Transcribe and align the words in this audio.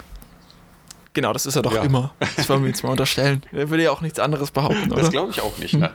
Genau, 1.13 1.34
das 1.34 1.46
ist 1.46 1.55
er 1.55 1.62
doch 1.62 1.76
ja. 1.76 1.84
immer. 1.84 2.16
Das 2.36 2.49
wollen 2.49 2.63
wir 2.63 2.70
jetzt 2.70 2.82
mal 2.82 2.90
unterstellen. 2.94 3.44
Er 3.52 3.70
würde 3.70 3.84
ja 3.84 3.91
auch 3.91 4.02
nichts 4.02 4.18
anderes 4.18 4.49
behaupten, 4.49 4.91
oder? 4.91 5.02
Das 5.02 5.12
glaube 5.12 5.30
ich 5.30 5.40
auch 5.40 5.55
nicht. 5.60 5.76
Ne? 5.76 5.91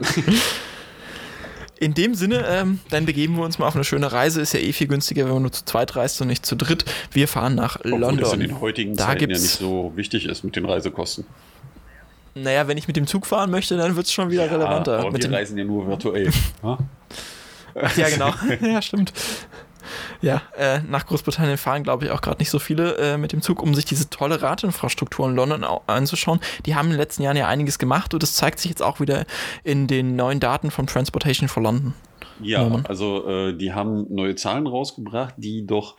In 1.81 1.93
dem 1.93 2.15
Sinne, 2.15 2.45
ähm, 2.47 2.79
dann 2.91 3.05
begeben 3.05 3.35
wir 3.35 3.43
uns 3.43 3.59
mal 3.59 3.67
auf 3.67 3.75
eine 3.75 3.83
schöne 3.83 4.09
Reise. 4.09 4.39
Ist 4.39 4.53
ja 4.53 4.61
eh 4.61 4.71
viel 4.71 4.87
günstiger, 4.87 5.25
wenn 5.25 5.33
man 5.33 5.41
nur 5.41 5.51
zu 5.51 5.65
zweit 5.65 5.97
reist 5.97 6.21
und 6.21 6.27
nicht 6.27 6.45
zu 6.45 6.55
dritt. 6.55 6.85
Wir 7.11 7.27
fahren 7.27 7.55
nach 7.55 7.75
Obwohl 7.75 7.99
London. 7.99 8.19
Das 8.19 8.33
in 8.33 8.39
den 8.39 8.61
heutigen 8.61 8.95
da 8.95 9.07
Zeiten 9.07 9.31
ja 9.31 9.37
nicht 9.37 9.49
so 9.49 9.91
wichtig 9.97 10.27
ist 10.27 10.45
mit 10.45 10.55
den 10.55 10.63
Reisekosten. 10.63 11.25
Naja, 12.33 12.67
wenn 12.67 12.77
ich 12.77 12.87
mit 12.87 12.95
dem 12.95 13.07
Zug 13.07 13.25
fahren 13.25 13.51
möchte, 13.51 13.77
dann 13.77 13.95
wird 13.95 14.05
es 14.05 14.13
schon 14.13 14.29
wieder 14.29 14.45
ja, 14.45 14.51
relevanter. 14.51 14.99
Aber 14.99 15.11
mit 15.11 15.23
wir 15.23 15.31
reisen 15.31 15.57
ja 15.57 15.63
nur 15.63 15.87
virtuell. 15.87 16.31
ja, 16.63 18.09
genau. 18.09 18.33
ja, 18.61 18.81
stimmt. 18.81 19.11
Ja, 20.21 20.41
äh, 20.55 20.79
nach 20.87 21.05
Großbritannien 21.07 21.57
fahren, 21.57 21.83
glaube 21.83 22.05
ich, 22.05 22.11
auch 22.11 22.21
gerade 22.21 22.37
nicht 22.37 22.49
so 22.49 22.59
viele 22.59 22.95
äh, 22.97 23.17
mit 23.17 23.33
dem 23.33 23.41
Zug, 23.41 23.61
um 23.61 23.73
sich 23.73 23.85
diese 23.85 24.09
tolle 24.09 24.41
Radinfrastruktur 24.41 25.27
in 25.27 25.35
London 25.35 25.65
anzuschauen. 25.87 26.39
Die 26.65 26.75
haben 26.75 26.87
in 26.87 26.91
den 26.91 26.99
letzten 26.99 27.23
Jahren 27.23 27.37
ja 27.37 27.47
einiges 27.47 27.79
gemacht 27.79 28.13
und 28.13 28.23
das 28.23 28.35
zeigt 28.35 28.59
sich 28.59 28.69
jetzt 28.69 28.83
auch 28.83 28.99
wieder 28.99 29.25
in 29.63 29.87
den 29.87 30.15
neuen 30.15 30.39
Daten 30.39 30.71
von 30.71 30.87
Transportation 30.87 31.49
for 31.49 31.63
London. 31.63 31.93
Ja, 32.39 32.63
Moment. 32.63 32.89
also 32.89 33.27
äh, 33.27 33.57
die 33.57 33.73
haben 33.73 34.07
neue 34.09 34.35
Zahlen 34.35 34.67
rausgebracht, 34.67 35.35
die 35.37 35.65
doch 35.65 35.97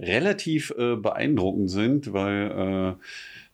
relativ 0.00 0.72
äh, 0.76 0.96
beeindruckend 0.96 1.70
sind, 1.70 2.12
weil 2.12 2.96
äh, 2.98 3.04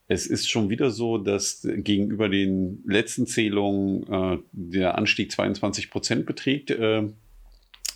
es 0.06 0.26
ist 0.26 0.50
schon 0.50 0.68
wieder 0.68 0.90
so, 0.90 1.18
dass 1.18 1.62
gegenüber 1.62 2.28
den 2.28 2.82
letzten 2.86 3.26
Zählungen 3.26 4.02
äh, 4.10 4.38
der 4.52 4.98
Anstieg 4.98 5.32
22 5.32 5.90
Prozent 5.90 6.26
beträgt. 6.26 6.70
Äh, 6.70 7.08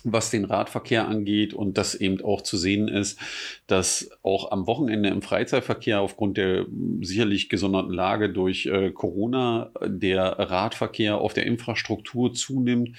was 0.03 0.31
den 0.31 0.45
Radverkehr 0.45 1.07
angeht 1.07 1.53
und 1.53 1.77
dass 1.77 1.95
eben 1.95 2.21
auch 2.21 2.41
zu 2.41 2.57
sehen 2.57 2.87
ist, 2.87 3.19
dass 3.67 4.09
auch 4.23 4.51
am 4.51 4.67
Wochenende 4.67 5.09
im 5.09 5.21
Freizeitverkehr 5.21 5.99
aufgrund 5.99 6.37
der 6.37 6.65
sicherlich 7.01 7.49
gesonderten 7.49 7.93
Lage 7.93 8.29
durch 8.29 8.65
äh, 8.65 8.91
Corona 8.91 9.71
der 9.85 10.23
Radverkehr 10.23 11.17
auf 11.17 11.33
der 11.33 11.45
Infrastruktur 11.45 12.33
zunimmt. 12.33 12.95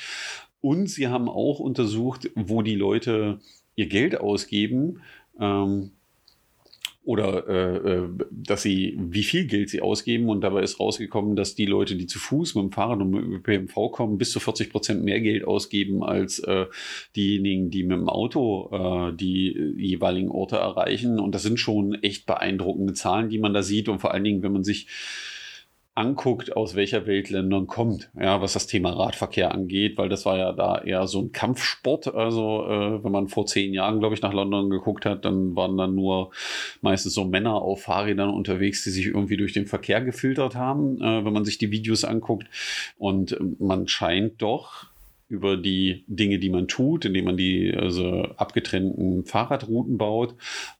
Und 0.60 0.88
sie 0.88 1.08
haben 1.08 1.28
auch 1.28 1.58
untersucht, 1.58 2.30
wo 2.34 2.60
die 2.60 2.74
Leute 2.74 3.40
ihr 3.76 3.86
Geld 3.86 4.20
ausgeben. 4.20 5.00
Ähm, 5.40 5.92
oder 7.02 7.48
äh, 7.48 7.76
äh, 7.76 8.08
dass 8.30 8.62
sie, 8.62 8.96
wie 9.00 9.22
viel 9.22 9.46
Geld 9.46 9.70
sie 9.70 9.80
ausgeben. 9.80 10.28
Und 10.28 10.42
dabei 10.42 10.62
ist 10.62 10.78
rausgekommen, 10.78 11.34
dass 11.34 11.54
die 11.54 11.64
Leute, 11.64 11.96
die 11.96 12.06
zu 12.06 12.18
Fuß 12.18 12.54
mit 12.54 12.64
dem 12.64 12.72
Fahrrad 12.72 13.00
und 13.00 13.10
mit 13.10 13.24
dem 13.24 13.32
ÖPNV 13.32 13.90
kommen, 13.90 14.18
bis 14.18 14.32
zu 14.32 14.40
40 14.40 14.70
Prozent 14.70 15.02
mehr 15.02 15.20
Geld 15.20 15.44
ausgeben 15.44 16.04
als 16.04 16.40
äh, 16.40 16.66
diejenigen, 17.16 17.70
die 17.70 17.84
mit 17.84 17.96
dem 17.96 18.08
Auto 18.08 18.70
äh, 19.10 19.16
die 19.16 19.74
jeweiligen 19.78 20.30
Orte 20.30 20.56
erreichen. 20.56 21.18
Und 21.18 21.34
das 21.34 21.42
sind 21.42 21.58
schon 21.58 21.94
echt 21.94 22.26
beeindruckende 22.26 22.92
Zahlen, 22.92 23.30
die 23.30 23.38
man 23.38 23.54
da 23.54 23.62
sieht. 23.62 23.88
Und 23.88 24.00
vor 24.00 24.12
allen 24.12 24.24
Dingen, 24.24 24.42
wenn 24.42 24.52
man 24.52 24.64
sich 24.64 24.86
anguckt, 26.00 26.56
aus 26.56 26.74
welcher 26.74 27.06
Welt 27.06 27.30
Ländern 27.30 27.66
kommt, 27.66 28.10
ja, 28.18 28.40
was 28.40 28.54
das 28.54 28.66
Thema 28.66 28.90
Radverkehr 28.90 29.52
angeht, 29.54 29.98
weil 29.98 30.08
das 30.08 30.24
war 30.24 30.38
ja 30.38 30.52
da 30.52 30.78
eher 30.78 31.06
so 31.06 31.20
ein 31.20 31.32
Kampfsport. 31.32 32.14
Also 32.14 32.66
äh, 32.66 33.04
wenn 33.04 33.12
man 33.12 33.28
vor 33.28 33.46
zehn 33.46 33.74
Jahren, 33.74 34.00
glaube 34.00 34.14
ich, 34.14 34.22
nach 34.22 34.32
London 34.32 34.70
geguckt 34.70 35.04
hat, 35.04 35.24
dann 35.24 35.54
waren 35.54 35.76
dann 35.76 35.94
nur 35.94 36.30
meistens 36.80 37.14
so 37.14 37.24
Männer 37.24 37.54
auf 37.54 37.82
Fahrrädern 37.82 38.30
unterwegs, 38.30 38.82
die 38.82 38.90
sich 38.90 39.06
irgendwie 39.06 39.36
durch 39.36 39.52
den 39.52 39.66
Verkehr 39.66 40.00
gefiltert 40.00 40.56
haben, 40.56 41.00
äh, 41.00 41.24
wenn 41.24 41.32
man 41.32 41.44
sich 41.44 41.58
die 41.58 41.70
Videos 41.70 42.04
anguckt. 42.04 42.48
Und 42.98 43.36
man 43.60 43.86
scheint 43.86 44.40
doch 44.40 44.90
über 45.30 45.56
die 45.56 46.04
Dinge, 46.08 46.40
die 46.40 46.50
man 46.50 46.66
tut, 46.66 47.04
indem 47.04 47.26
man 47.26 47.36
die 47.36 47.72
also 47.72 48.24
abgetrennten 48.36 49.24
Fahrradrouten 49.24 49.96
baut, 49.96 50.34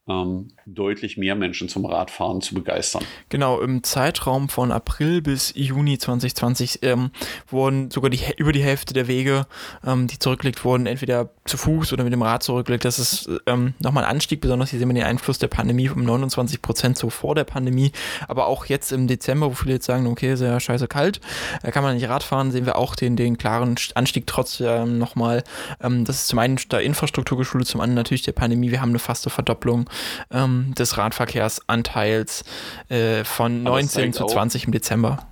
deutlich 0.65 1.17
mehr 1.17 1.35
Menschen 1.35 1.69
zum 1.69 1.85
Radfahren 1.85 2.41
zu 2.41 2.55
begeistern. 2.55 3.03
Genau, 3.29 3.59
im 3.59 3.83
Zeitraum 3.83 4.49
von 4.49 4.71
April 4.71 5.21
bis 5.21 5.53
Juni 5.55 5.97
2020 5.97 6.79
ähm, 6.83 7.11
wurden 7.49 7.91
sogar 7.91 8.09
die, 8.09 8.19
über 8.37 8.51
die 8.51 8.63
Hälfte 8.63 8.93
der 8.93 9.07
Wege, 9.07 9.45
ähm, 9.85 10.07
die 10.07 10.19
zurückgelegt 10.19 10.63
wurden, 10.63 10.85
entweder 10.85 11.29
zu 11.45 11.57
Fuß 11.57 11.93
oder 11.93 12.03
mit 12.03 12.13
dem 12.13 12.21
Rad 12.21 12.43
zurückgelegt. 12.43 12.85
Das 12.85 12.99
ist 12.99 13.29
ähm, 13.47 13.73
nochmal 13.79 14.03
ein 14.03 14.11
Anstieg, 14.11 14.41
besonders 14.41 14.69
hier 14.69 14.79
sehen 14.79 14.87
wir 14.89 14.95
den 14.95 15.03
Einfluss 15.03 15.39
der 15.39 15.47
Pandemie 15.47 15.89
um 15.89 16.03
29 16.03 16.61
Prozent 16.61 16.97
so 16.97 17.09
vor 17.09 17.35
der 17.35 17.43
Pandemie, 17.43 17.91
aber 18.27 18.47
auch 18.47 18.65
jetzt 18.65 18.91
im 18.91 19.07
Dezember, 19.07 19.49
wo 19.49 19.53
viele 19.53 19.73
jetzt 19.73 19.85
sagen, 19.85 20.07
okay, 20.07 20.35
ja 20.35 20.59
scheiße 20.59 20.87
kalt, 20.87 21.19
da 21.63 21.71
kann 21.71 21.83
man 21.83 21.95
nicht 21.95 22.07
Rad 22.07 22.23
fahren, 22.23 22.51
sehen 22.51 22.65
wir 22.65 22.77
auch 22.77 22.95
den, 22.95 23.15
den 23.15 23.37
klaren 23.37 23.75
Anstieg 23.95 24.27
trotz 24.27 24.59
ähm, 24.59 24.97
nochmal. 24.97 25.43
Ähm, 25.81 26.05
das 26.05 26.17
ist 26.17 26.27
zum 26.27 26.39
einen 26.39 26.59
der 26.71 26.81
Infrastruktur 26.81 27.37
geschuldet, 27.37 27.67
zum 27.67 27.81
anderen 27.81 27.95
natürlich 27.95 28.21
der 28.23 28.31
Pandemie. 28.31 28.71
Wir 28.71 28.81
haben 28.81 28.89
eine 28.89 28.99
faste 28.99 29.29
Verdopplung 29.29 29.89
ähm, 30.31 30.73
des 30.77 30.97
Radverkehrsanteils 30.97 32.43
äh, 32.89 33.23
von 33.23 33.63
19 33.63 34.13
zu 34.13 34.25
20 34.25 34.65
im 34.65 34.71
Dezember 34.71 35.27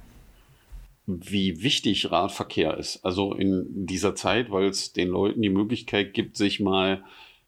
wie 1.11 1.63
wichtig 1.63 2.11
Radverkehr 2.11 2.77
ist. 2.77 3.03
Also 3.03 3.33
in 3.33 3.65
dieser 3.87 4.13
Zeit, 4.13 4.51
weil 4.51 4.67
es 4.67 4.93
den 4.93 5.07
Leuten 5.07 5.41
die 5.41 5.49
Möglichkeit 5.49 6.13
gibt, 6.13 6.37
sich 6.37 6.59
mal 6.59 7.03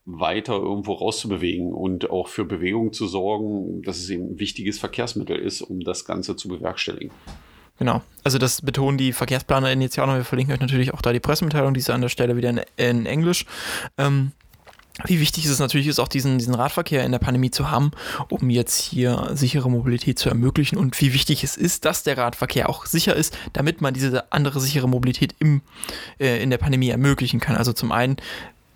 weiter 0.06 0.54
irgendwo 0.54 0.94
rauszubewegen 0.94 1.74
und 1.74 2.10
auch 2.10 2.28
für 2.28 2.44
Bewegung 2.44 2.92
zu 2.92 3.08
sorgen, 3.08 3.84
dass 3.84 3.98
es 4.00 4.10
eben 4.10 4.32
ein 4.32 4.40
wichtiges 4.40 4.80
Verkehrsmittel 4.80 5.38
ist, 5.38 5.62
um 5.62 5.82
das 5.82 6.06
Ganze 6.06 6.36
zu 6.36 6.48
bewerkstelligen. 6.48 7.12
Genau. 7.78 8.02
Also 8.24 8.38
das 8.38 8.62
betonen 8.62 8.98
die 8.98 9.14
Verkehrsplaner 9.14 9.72
initial 9.72 10.10
und 10.10 10.16
wir 10.16 10.24
verlinken 10.24 10.54
euch 10.54 10.60
natürlich 10.60 10.94
auch 10.94 11.02
da 11.02 11.14
die 11.14 11.20
Pressemitteilung, 11.20 11.74
die 11.74 11.80
ist 11.80 11.90
an 11.90 12.02
der 12.02 12.10
Stelle 12.10 12.36
wieder 12.36 12.50
in, 12.50 12.62
in 12.78 13.06
Englisch. 13.06 13.46
Ähm, 13.98 14.32
wie 15.06 15.20
wichtig 15.20 15.46
es 15.46 15.60
natürlich 15.60 15.88
ist, 15.88 16.00
auch 16.00 16.08
diesen, 16.08 16.38
diesen 16.38 16.56
Radverkehr 16.56 17.04
in 17.04 17.12
der 17.12 17.20
Pandemie 17.20 17.52
zu 17.52 17.72
haben, 17.72 17.92
um 18.30 18.50
jetzt 18.50 18.80
hier 18.80 19.30
sichere 19.34 19.70
Mobilität 19.70 20.20
zu 20.20 20.30
ermöglichen 20.30 20.78
und 20.78 21.00
wie 21.02 21.14
wichtig 21.14 21.44
es 21.44 21.58
ist, 21.58 21.86
dass 21.86 22.04
der 22.04 22.18
Radverkehr 22.18 22.70
auch 22.70 22.86
sicher 22.86 23.16
ist, 23.16 23.38
damit 23.54 23.82
man 23.82 23.94
diese 23.94 24.32
andere 24.32 24.60
sichere 24.60 24.88
Mobilität 24.88 25.36
im, 25.40 25.62
äh, 26.20 26.42
in 26.42 26.50
der 26.50 26.58
Pandemie 26.58 26.90
ermöglichen 26.90 27.40
kann. 27.40 27.56
Also 27.56 27.74
zum 27.74 27.92
einen 27.92 28.18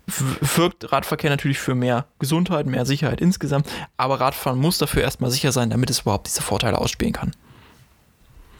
wirkt 0.06 0.92
Radverkehr 0.92 1.30
natürlich 1.30 1.58
für 1.58 1.74
mehr 1.74 2.06
Gesundheit, 2.18 2.66
mehr 2.66 2.86
Sicherheit 2.86 3.20
insgesamt, 3.20 3.68
aber 3.96 4.20
Radfahren 4.20 4.58
muss 4.58 4.78
dafür 4.78 5.02
erstmal 5.02 5.30
sicher 5.30 5.52
sein, 5.52 5.70
damit 5.70 5.90
es 5.90 6.00
überhaupt 6.00 6.28
diese 6.28 6.42
Vorteile 6.42 6.78
ausspielen 6.78 7.12
kann. 7.12 7.32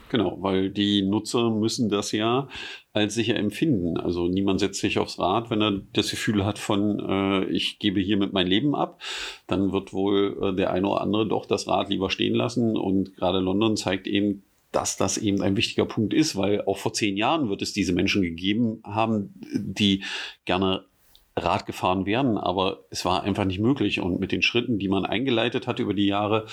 Genau, 0.09 0.39
weil 0.41 0.71
die 0.71 1.03
Nutzer 1.03 1.51
müssen 1.51 1.89
das 1.89 2.13
ja 2.13 2.49
als 2.93 3.15
sicher 3.15 3.37
empfinden. 3.37 3.97
Also 3.97 4.29
niemand 4.29 4.61
setzt 4.61 4.81
sich 4.81 4.99
aufs 4.99 5.19
Rad, 5.19 5.51
wenn 5.51 5.61
er 5.61 5.83
das 5.93 6.11
Gefühl 6.11 6.45
hat 6.45 6.59
von, 6.59 7.01
äh, 7.01 7.45
ich 7.47 7.79
gebe 7.79 8.01
hiermit 8.01 8.33
mein 8.33 8.47
Leben 8.47 8.75
ab. 8.75 9.01
Dann 9.47 9.73
wird 9.73 9.93
wohl 9.93 10.39
äh, 10.41 10.57
der 10.57 10.73
eine 10.73 10.89
oder 10.89 11.01
andere 11.01 11.27
doch 11.27 11.47
das 11.47 11.67
Rad 11.67 11.91
lieber 11.91 12.11
stehen 12.11 12.35
lassen. 12.35 12.77
Und 12.77 13.17
gerade 13.17 13.41
London 13.41 13.77
zeigt 13.77 14.07
eben, 14.07 14.45
dass 14.71 14.97
das 14.97 15.19
eben 15.19 15.43
ein 15.43 15.57
wichtiger 15.57 15.87
Punkt 15.87 16.15
ist, 16.15 16.37
weil 16.37 16.63
auch 16.63 16.79
vor 16.79 16.93
zehn 16.93 17.17
Jahren 17.17 17.49
wird 17.49 17.63
es 17.63 17.73
diese 17.73 17.93
Menschen 17.93 18.23
gegeben 18.23 18.83
haben, 18.85 19.35
die 19.55 20.05
gerne 20.45 20.85
Rad 21.39 21.67
gefahren 21.67 22.07
werden, 22.07 22.39
aber 22.39 22.85
es 22.91 23.05
war 23.05 23.23
einfach 23.23 23.45
nicht 23.45 23.61
möglich. 23.61 24.01
Und 24.01 24.21
mit 24.21 24.33
den 24.33 24.43
Schritten, 24.43 24.79
die 24.79 24.89
man 24.89 25.05
eingeleitet 25.05 25.67
hat 25.67 25.79
über 25.79 25.93
die 25.93 26.07
Jahre, 26.07 26.47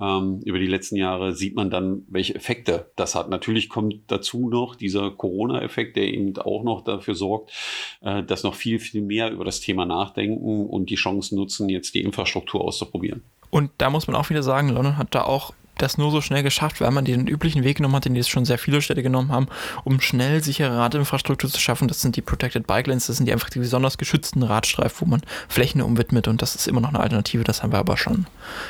ähm, 0.00 0.40
über 0.44 0.58
die 0.58 0.66
letzten 0.66 0.96
Jahre, 0.96 1.34
sieht 1.34 1.54
man 1.54 1.68
dann, 1.70 2.04
welche 2.08 2.34
Effekte 2.34 2.90
das 2.96 3.14
hat. 3.14 3.28
Natürlich 3.28 3.68
kommt 3.68 4.10
dazu 4.10 4.48
noch 4.48 4.74
dieser 4.74 5.10
Corona-Effekt, 5.10 5.96
der 5.96 6.04
eben 6.04 6.36
auch 6.38 6.62
noch 6.62 6.82
dafür 6.82 7.14
sorgt, 7.14 7.52
äh, 8.00 8.22
dass 8.22 8.42
noch 8.42 8.54
viel, 8.54 8.78
viel 8.78 9.02
mehr 9.02 9.30
über 9.30 9.44
das 9.44 9.60
Thema 9.60 9.84
nachdenken 9.84 10.66
und 10.66 10.88
die 10.88 10.94
Chancen 10.94 11.36
nutzen, 11.36 11.68
jetzt 11.68 11.94
die 11.94 12.02
Infrastruktur 12.02 12.62
auszuprobieren. 12.62 13.22
Und 13.50 13.70
da 13.76 13.90
muss 13.90 14.06
man 14.06 14.16
auch 14.16 14.30
wieder 14.30 14.42
sagen, 14.42 14.70
London 14.70 14.96
hat 14.96 15.14
da 15.14 15.24
auch 15.24 15.52
das 15.78 15.98
nur 15.98 16.10
so 16.10 16.20
schnell 16.20 16.42
geschafft, 16.42 16.80
weil 16.80 16.90
man 16.90 17.04
den 17.04 17.26
üblichen 17.26 17.64
Weg 17.64 17.78
genommen 17.78 17.96
hat, 17.96 18.04
den 18.04 18.14
jetzt 18.14 18.30
schon 18.30 18.44
sehr 18.44 18.58
viele 18.58 18.82
Städte 18.82 19.02
genommen 19.02 19.32
haben, 19.32 19.48
um 19.84 20.00
schnell 20.00 20.42
sichere 20.42 20.76
Radinfrastruktur 20.76 21.50
zu 21.50 21.60
schaffen. 21.60 21.88
Das 21.88 22.00
sind 22.00 22.16
die 22.16 22.22
Protected 22.22 22.66
Bike 22.66 22.86
Lanes, 22.86 23.06
das 23.06 23.16
sind 23.16 23.26
die 23.26 23.32
einfach 23.32 23.50
die 23.50 23.58
besonders 23.58 23.98
geschützten 23.98 24.42
Radstreifen, 24.42 25.06
wo 25.06 25.10
man 25.10 25.22
Flächen 25.48 25.82
umwidmet 25.82 26.28
und 26.28 26.42
das 26.42 26.54
ist 26.54 26.68
immer 26.68 26.80
noch 26.80 26.90
eine 26.90 27.00
Alternative, 27.00 27.44
das 27.44 27.62
haben 27.62 27.72
wir 27.72 27.78
aber 27.78 27.96
schon, 27.96 28.26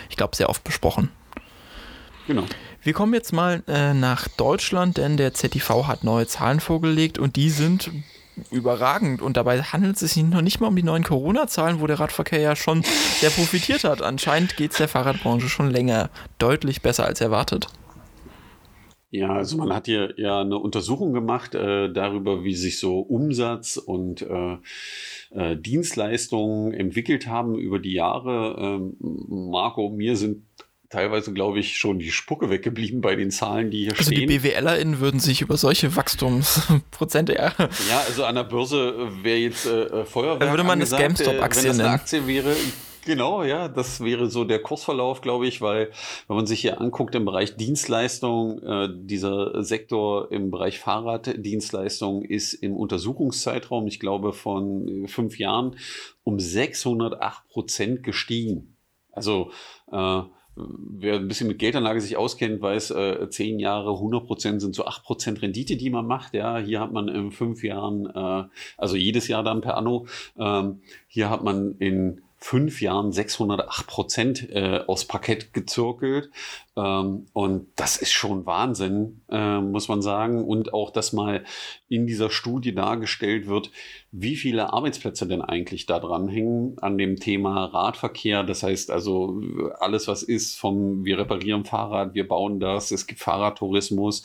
ich 0.09 0.17
glaube, 0.17 0.37
sehr 0.37 0.49
oft 0.49 0.65
besprochen. 0.65 1.11
Genau. 2.27 2.45
Wir 2.83 2.93
kommen 2.93 3.15
jetzt 3.15 3.33
mal 3.33 3.63
äh, 3.69 3.95
nach 3.95 4.29
Deutschland, 4.29 4.97
denn 4.97 5.17
der 5.17 5.35
ZTV 5.35 5.87
hat 5.87 6.05
neue 6.05 6.27
Zahlen 6.27 6.61
vorgelegt 6.61 7.19
und 7.19 7.37
die 7.37 7.51
sind 7.51 7.91
überragend. 8.51 9.23
Und 9.23 9.37
dabei 9.37 9.63
handelt 9.63 10.01
es 10.01 10.13
sich 10.13 10.23
noch 10.23 10.43
nicht 10.43 10.61
mal 10.61 10.69
um 10.69 10.77
die 10.77 10.83
neuen 10.83 11.05
Corona-Zahlen, 11.05 11.81
wo 11.81 11.87
der 11.87 12.01
Radverkehr 12.01 12.41
ja 12.41 12.57
schon 12.57 12.83
sehr 13.21 13.31
profitiert 13.31 13.85
hat. 13.85 14.03
Anscheinend 14.03 14.57
geht 14.57 14.73
es 14.73 14.79
der 14.79 14.89
Fahrradbranche 14.89 15.49
schon 15.49 15.71
länger 15.71 16.11
deutlich 16.39 16.83
besser 16.83 17.05
als 17.07 17.21
erwartet. 17.21 17.69
Ja, 19.11 19.35
also 19.35 19.59
man 19.59 19.75
hat 19.75 19.85
hier 19.85 20.15
ja 20.17 20.41
eine 20.41 20.57
Untersuchung 20.57 21.13
gemacht 21.13 21.55
äh, 21.55 21.93
darüber, 21.93 22.45
wie 22.45 22.55
sich 22.55 22.79
so 22.79 23.01
Umsatz 23.01 23.77
und 23.77 24.23
äh, 24.23 24.57
äh, 25.33 25.57
Dienstleistungen 25.59 26.73
entwickelt 26.73 27.27
haben 27.27 27.59
über 27.59 27.79
die 27.79 27.93
Jahre. 27.93 28.57
Ähm, 28.59 28.97
Marco, 29.01 29.91
mir 29.91 30.17
sind 30.17 30.47
teilweise, 30.93 31.33
glaube 31.33 31.59
ich, 31.59 31.79
schon 31.79 31.99
die 31.99 32.13
Spucke 32.13 32.51
weggeblieben 32.51 33.01
bei 33.01 33.17
den 33.17 33.31
Zahlen, 33.31 33.71
die 33.71 33.85
hier 33.85 33.93
also 33.93 34.05
stehen. 34.05 34.29
Also 34.29 34.39
die 34.41 34.51
BWLerInnen 34.51 35.01
würden 35.01 35.21
sich 35.21 35.41
über 35.41 35.57
solche 35.57 35.97
Wachstumsprozente 35.97 37.35
ja. 37.35 37.53
Ja, 37.89 38.03
also 38.07 38.25
an 38.25 38.35
der 38.35 38.45
Börse 38.45 38.95
wäre 39.23 39.39
jetzt 39.39 39.67
äh, 39.67 40.05
Feuerwerk 40.05 40.41
Dann 40.41 40.51
würde 40.51 40.65
man 40.65 40.81
das 40.81 40.91
GameStop-Aktie 40.91 41.63
äh, 41.63 41.73
nennen. 41.73 41.79
Wenn 41.79 41.79
das 41.79 41.81
eine 41.81 41.95
Aktie 41.95 42.27
wäre, 42.27 42.55
Genau, 43.05 43.43
ja, 43.43 43.67
das 43.67 44.01
wäre 44.05 44.31
so 44.31 44.45
der 44.45 44.63
Kursverlauf, 44.63 45.23
glaube 45.23 45.49
ich, 45.49 45.61
weil 45.61 45.91
wenn 46.29 46.37
man 46.37 46.47
sich 46.47 46.61
hier 46.61 46.81
anguckt 46.81 47.17
im 47.17 47.25
Bereich 47.25 47.57
Dienstleistung, 47.57 48.63
äh, 48.63 48.89
dieser 48.93 49.65
Sektor 49.65 50.31
im 50.31 50.53
Bereich 50.53 50.79
Fahrraddienstleistung 50.79 52.23
ist 52.23 52.55
im 52.55 52.77
Untersuchungszeitraum, 52.77 53.89
ich 53.89 53.99
glaube 53.99 54.33
von 54.33 55.09
fünf 55.09 55.41
Jahren, 55.41 55.75
um 56.23 56.39
608 56.39 57.49
Prozent 57.49 58.05
gestiegen. 58.05 58.77
Also 59.11 59.51
äh, 59.91 60.23
wer 60.57 61.15
ein 61.15 61.29
bisschen 61.29 61.49
mit 61.49 61.59
Geldanlage 61.59 62.01
sich 62.01 62.17
auskennt, 62.17 62.61
weiß, 62.61 62.91
äh, 62.91 63.31
zehn 63.31 63.59
Jahre 63.59 63.93
100 63.93 64.27
Prozent 64.27 64.61
sind 64.61 64.75
so 64.75 64.85
acht 64.85 65.03
Prozent 65.03 65.43
Rendite, 65.43 65.77
die 65.77 65.91
man 65.91 66.07
macht. 66.07 66.35
Ja, 66.35 66.59
hier 66.59 66.81
hat 66.81 66.93
man 66.93 67.09
in 67.09 67.33
fünf 67.33 67.63
Jahren, 67.65 68.07
äh, 68.07 68.45
also 68.77 68.97
jedes 68.97 69.29
Jahr 69.29 69.43
dann 69.43 69.61
per 69.61 69.77
Anno, 69.77 70.07
ähm, 70.39 70.81
hier 71.09 71.31
hat 71.31 71.43
man 71.43 71.77
in 71.79 72.23
fünf 72.37 72.83
Jahren 72.83 73.13
608 73.13 73.87
Prozent 73.87 74.51
äh, 74.51 74.81
aus 74.87 75.05
Parkett 75.05 75.53
gezirkelt. 75.53 76.31
Ähm, 76.75 77.27
und 77.33 77.67
das 77.77 77.97
ist 77.97 78.13
schon 78.13 78.47
Wahnsinn, 78.47 79.21
äh, 79.31 79.61
muss 79.61 79.89
man 79.89 80.01
sagen. 80.01 80.45
Und 80.45 80.73
auch, 80.73 80.91
dass 80.91 81.13
mal 81.13 81.45
in 81.89 82.07
dieser 82.07 82.31
Studie 82.31 82.75
dargestellt 82.75 83.47
wird, 83.47 83.71
wie 84.11 84.37
viele 84.37 84.73
Arbeitsplätze 84.73 85.27
denn 85.27 85.43
eigentlich 85.43 85.87
da 85.87 85.99
dran 85.99 86.29
hängen 86.29 86.79
an 86.81 86.97
dem 86.97 87.17
Thema 87.17 87.67
Radverkehr. 87.67 88.43
Das 88.45 88.63
heißt 88.63 88.91
also, 88.91 89.41
alles, 89.81 90.09
was 90.09 90.23
ist 90.23 90.59
vom, 90.59 91.05
wir 91.05 91.19
reparieren 91.19 91.65
Fahrrad, 91.65 92.15
wir 92.15 92.27
bauen 92.27 92.61
das, 92.61 92.91
es 92.91 93.07
gibt 93.07 93.21
Fahrradtourismus, 93.21 94.23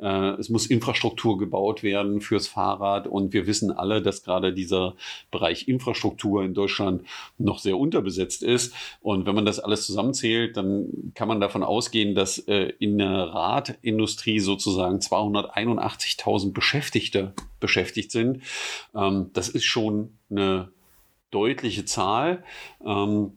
äh, 0.00 0.30
es 0.38 0.48
muss 0.48 0.66
Infrastruktur 0.66 1.36
gebaut 1.36 1.82
werden 1.82 2.22
fürs 2.22 2.48
Fahrrad. 2.48 3.06
Und 3.06 3.34
wir 3.34 3.46
wissen 3.46 3.70
alle, 3.72 4.00
dass 4.00 4.22
gerade 4.22 4.54
dieser 4.54 4.94
Bereich 5.30 5.68
Infrastruktur 5.68 6.42
in 6.44 6.54
Deutschland 6.54 7.02
noch 7.36 7.58
sehr 7.58 7.78
unterbesetzt 7.78 8.42
ist. 8.42 8.74
Und 9.02 9.26
wenn 9.26 9.34
man 9.34 9.44
das 9.44 9.60
alles 9.60 9.86
zusammenzählt, 9.86 10.56
dann 10.56 11.12
kann 11.14 11.28
man 11.28 11.40
davon 11.40 11.62
ausgehen, 11.62 11.89
ausgehen, 11.90 12.14
dass 12.14 12.38
äh, 12.38 12.72
in 12.78 12.98
der 12.98 13.10
Radindustrie 13.10 14.38
sozusagen 14.38 14.98
281.000 14.98 16.52
Beschäftigte 16.52 17.34
beschäftigt 17.58 18.12
sind. 18.12 18.42
Ähm, 18.94 19.30
das 19.32 19.48
ist 19.48 19.64
schon 19.64 20.18
eine 20.30 20.70
deutliche 21.30 21.84
Zahl. 21.84 22.44
Ähm, 22.84 23.32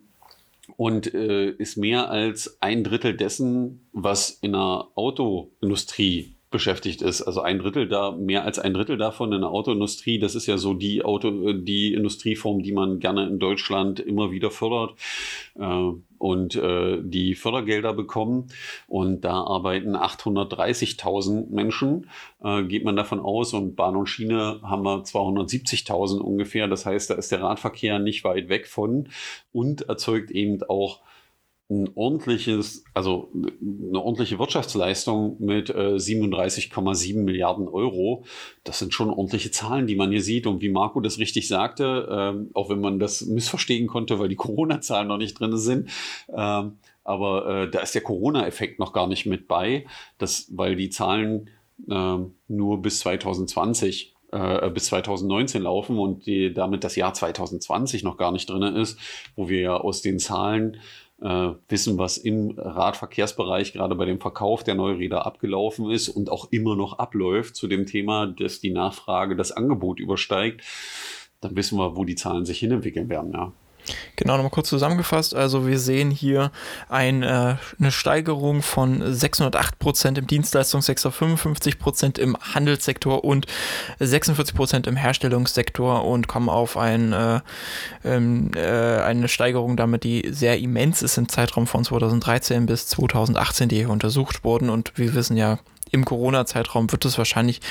und 0.77 1.13
äh, 1.13 1.49
ist 1.51 1.75
mehr 1.75 2.09
als 2.09 2.57
ein 2.61 2.85
Drittel 2.85 3.15
dessen, 3.17 3.85
was 3.91 4.29
in 4.29 4.53
der 4.53 4.87
Autoindustrie 4.95 6.32
beschäftigt 6.53 7.01
ist. 7.01 7.23
Also 7.23 7.41
ein 7.41 7.59
Drittel 7.59 7.89
da, 7.89 8.11
mehr 8.11 8.45
als 8.45 8.59
ein 8.59 8.73
Drittel 8.73 8.95
davon 8.95 9.33
in 9.33 9.41
der 9.41 9.49
Autoindustrie. 9.49 10.19
Das 10.19 10.35
ist 10.35 10.45
ja 10.45 10.57
so 10.57 10.73
die 10.73 11.03
Auto, 11.03 11.51
die 11.51 11.93
Industrieform, 11.93 12.63
die 12.63 12.71
man 12.71 12.99
gerne 12.99 13.27
in 13.27 13.39
Deutschland 13.39 13.99
immer 13.99 14.31
wieder 14.31 14.51
fördert 14.51 14.93
äh, 15.59 15.91
und 16.19 16.55
äh, 16.55 16.99
die 17.01 17.35
Fördergelder 17.35 17.93
bekommen. 17.93 18.47
Und 18.87 19.21
da 19.21 19.33
arbeiten 19.33 19.97
830.000 19.97 21.49
Menschen, 21.49 22.09
äh, 22.43 22.63
geht 22.63 22.85
man 22.85 22.95
davon 22.95 23.19
aus. 23.19 23.53
Und 23.53 23.75
Bahn 23.75 23.97
und 23.97 24.05
Schiene 24.05 24.61
haben 24.61 24.83
wir 24.83 25.03
270.000 25.03 26.19
ungefähr. 26.19 26.67
Das 26.67 26.85
heißt, 26.85 27.09
da 27.09 27.15
ist 27.15 27.31
der 27.31 27.41
Radverkehr 27.41 27.97
nicht 27.97 28.23
weit 28.23 28.47
weg 28.47 28.67
von 28.67 29.09
und 29.51 29.89
erzeugt 29.89 30.31
eben 30.31 30.61
auch 30.63 31.01
ein 31.73 31.89
ordentliches, 31.95 32.83
also 32.93 33.31
eine 33.33 33.99
ordentliche 33.99 34.39
Wirtschaftsleistung 34.39 35.37
mit 35.39 35.69
äh, 35.69 35.95
37,7 35.95 37.19
Milliarden 37.19 37.67
Euro. 37.67 38.25
Das 38.63 38.79
sind 38.79 38.93
schon 38.93 39.09
ordentliche 39.09 39.51
Zahlen, 39.51 39.87
die 39.87 39.95
man 39.95 40.11
hier 40.11 40.21
sieht. 40.21 40.47
Und 40.47 40.61
wie 40.61 40.69
Marco 40.69 41.01
das 41.01 41.17
richtig 41.17 41.47
sagte, 41.47 42.35
äh, 42.35 42.57
auch 42.57 42.69
wenn 42.69 42.79
man 42.79 42.99
das 42.99 43.25
missverstehen 43.25 43.87
konnte, 43.87 44.19
weil 44.19 44.29
die 44.29 44.35
Corona-Zahlen 44.43 45.07
noch 45.07 45.17
nicht 45.17 45.39
drin 45.39 45.57
sind, 45.57 45.89
äh, 46.27 46.63
aber 47.05 47.47
äh, 47.47 47.69
da 47.69 47.79
ist 47.79 47.95
der 47.95 48.03
Corona-Effekt 48.03 48.79
noch 48.79 48.93
gar 48.93 49.07
nicht 49.07 49.25
mit 49.25 49.47
bei, 49.47 49.85
das, 50.17 50.47
weil 50.51 50.75
die 50.75 50.89
Zahlen 50.89 51.49
äh, 51.89 52.17
nur 52.47 52.81
bis 52.81 52.99
2020 52.99 54.13
äh, 54.33 54.69
bis 54.71 54.85
2019 54.85 55.61
laufen 55.61 55.99
und 55.99 56.25
die, 56.25 56.53
damit 56.53 56.83
das 56.83 56.95
Jahr 56.95 57.13
2020 57.13 58.03
noch 58.03 58.17
gar 58.17 58.31
nicht 58.31 58.49
drin 58.49 58.63
ist, 58.63 58.97
wo 59.35 59.47
wir 59.47 59.59
ja 59.59 59.77
aus 59.77 60.01
den 60.01 60.19
Zahlen 60.19 60.77
wissen, 61.23 61.97
was 61.97 62.17
im 62.17 62.53
Radverkehrsbereich 62.57 63.71
gerade 63.71 63.95
bei 63.95 64.05
dem 64.05 64.19
Verkauf 64.19 64.63
der 64.63 64.75
Neuräder 64.75 65.25
abgelaufen 65.25 65.89
ist 65.89 66.09
und 66.09 66.29
auch 66.29 66.51
immer 66.51 66.75
noch 66.75 66.99
abläuft 66.99 67.55
zu 67.55 67.67
dem 67.67 67.85
Thema, 67.85 68.27
dass 68.27 68.59
die 68.59 68.71
Nachfrage 68.71 69.37
das 69.37 69.53
Angebot 69.53 70.01
übersteigt, 70.01 70.61
dann 71.39 71.55
wissen 71.55 71.77
wir, 71.77 71.95
wo 71.95 72.03
die 72.03 72.15
Zahlen 72.15 72.45
sich 72.45 72.59
hinentwickeln 72.59 73.09
werden. 73.09 73.31
Ja. 73.31 73.53
Genau, 74.15 74.35
nochmal 74.35 74.51
kurz 74.51 74.69
zusammengefasst. 74.69 75.35
Also 75.35 75.67
wir 75.67 75.79
sehen 75.79 76.11
hier 76.11 76.51
ein, 76.89 77.23
äh, 77.23 77.55
eine 77.79 77.91
Steigerung 77.91 78.61
von 78.61 79.13
608 79.13 79.79
Prozent 79.79 80.17
im 80.17 80.27
Dienstleistungssektor, 80.27 81.11
55 81.11 81.79
Prozent 81.79 82.17
im 82.17 82.37
Handelssektor 82.37 83.23
und 83.23 83.47
46 83.99 84.55
Prozent 84.55 84.87
im 84.87 84.95
Herstellungssektor 84.95 86.05
und 86.05 86.27
kommen 86.27 86.49
auf 86.49 86.77
ein, 86.77 87.13
äh, 87.13 87.39
ähm, 88.05 88.51
äh, 88.55 88.61
eine 88.61 89.27
Steigerung 89.27 89.77
damit, 89.77 90.03
die 90.03 90.29
sehr 90.31 90.59
immens 90.59 91.01
ist 91.01 91.17
im 91.17 91.27
Zeitraum 91.27 91.67
von 91.67 91.83
2013 91.83 92.65
bis 92.65 92.87
2018, 92.87 93.69
die 93.69 93.77
hier 93.77 93.89
untersucht 93.89 94.43
wurden. 94.43 94.69
Und 94.69 94.93
wir 94.95 95.13
wissen 95.13 95.37
ja, 95.37 95.59
im 95.93 96.05
Corona-Zeitraum 96.05 96.91
wird 96.91 97.05
es 97.05 97.19
wahrscheinlich 97.19 97.61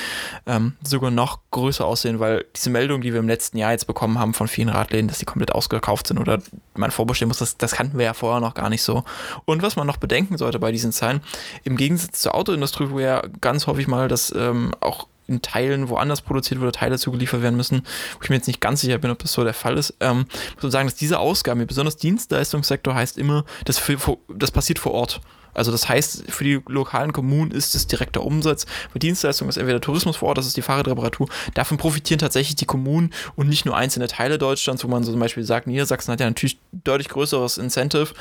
ähm, 0.47 0.73
sogar 0.81 1.11
noch 1.11 1.39
größer 1.51 1.85
aussehen, 1.85 2.21
weil 2.21 2.45
diese 2.55 2.69
Meldung, 2.69 3.01
die 3.01 3.11
wir 3.11 3.19
im 3.19 3.27
letzten 3.27 3.57
Jahr 3.57 3.71
jetzt 3.71 3.85
bekommen 3.85 4.17
haben 4.17 4.33
von 4.33 4.47
vielen 4.47 4.69
Radläden, 4.69 5.09
dass 5.09 5.19
die 5.19 5.25
komplett 5.25 5.51
ausgekauft 5.51 6.07
sind 6.07 6.17
oder 6.17 6.41
man 6.73 6.89
vorbestellen 6.89 7.27
muss, 7.27 7.39
das, 7.39 7.57
das 7.57 7.73
kannten 7.73 7.97
wir 7.97 8.05
ja 8.05 8.13
vorher 8.13 8.39
noch 8.39 8.53
gar 8.53 8.69
nicht 8.69 8.81
so. 8.81 9.03
Und 9.43 9.61
was 9.61 9.75
man 9.75 9.85
noch 9.85 9.97
bedenken 9.97 10.37
sollte 10.37 10.57
bei 10.57 10.71
diesen 10.71 10.93
Zahlen, 10.93 11.19
im 11.65 11.75
Gegensatz 11.75 12.21
zur 12.21 12.33
Autoindustrie, 12.33 12.89
wo 12.89 12.99
ja 12.99 13.21
ganz 13.41 13.67
häufig 13.67 13.87
mal 13.87 14.07
das 14.07 14.33
ähm, 14.35 14.71
auch 14.79 15.07
in 15.27 15.41
Teilen 15.41 15.89
woanders 15.89 16.21
produziert 16.21 16.61
wurde, 16.61 16.71
Teile 16.71 16.97
zugeliefert 16.97 17.41
werden 17.41 17.57
müssen, 17.57 17.83
wo 18.15 18.23
ich 18.23 18.29
mir 18.29 18.37
jetzt 18.37 18.47
nicht 18.47 18.61
ganz 18.61 18.81
sicher 18.81 18.97
bin, 18.99 19.11
ob 19.11 19.19
das 19.19 19.33
so 19.33 19.43
der 19.43 19.53
Fall 19.53 19.77
ist, 19.77 19.95
ähm, 19.99 20.25
muss 20.55 20.63
man 20.63 20.71
sagen, 20.71 20.87
dass 20.87 20.95
diese 20.95 21.19
Ausgaben, 21.19 21.65
besonders 21.67 21.97
Dienstleistungssektor, 21.97 22.95
heißt 22.95 23.17
immer, 23.17 23.43
das, 23.65 23.79
für, 23.79 23.97
das 24.29 24.51
passiert 24.51 24.79
vor 24.79 24.93
Ort. 24.93 25.21
Also 25.53 25.71
das 25.71 25.87
heißt, 25.89 26.31
für 26.31 26.43
die 26.43 26.61
lokalen 26.67 27.13
Kommunen 27.13 27.51
ist 27.51 27.75
es 27.75 27.87
direkter 27.87 28.23
Umsatz. 28.23 28.65
Für 28.91 28.99
Dienstleistungen 28.99 29.49
ist 29.49 29.57
entweder 29.57 29.81
Tourismus 29.81 30.17
vor 30.17 30.29
Ort, 30.29 30.37
das 30.37 30.47
ist 30.47 30.57
die 30.57 30.61
Fahrradreparatur. 30.61 31.27
Davon 31.53 31.77
profitieren 31.77 32.19
tatsächlich 32.19 32.55
die 32.55 32.65
Kommunen 32.65 33.11
und 33.35 33.49
nicht 33.49 33.65
nur 33.65 33.75
einzelne 33.75 34.07
Teile 34.07 34.37
Deutschlands, 34.37 34.83
wo 34.83 34.87
man 34.87 35.03
so 35.03 35.11
zum 35.11 35.19
Beispiel 35.19 35.43
sagt, 35.43 35.67
Niedersachsen 35.67 36.11
hat 36.11 36.19
ja 36.19 36.25
natürlich 36.25 36.59
deutlich 36.71 37.09
größeres 37.09 37.57
Incentive, 37.57 38.13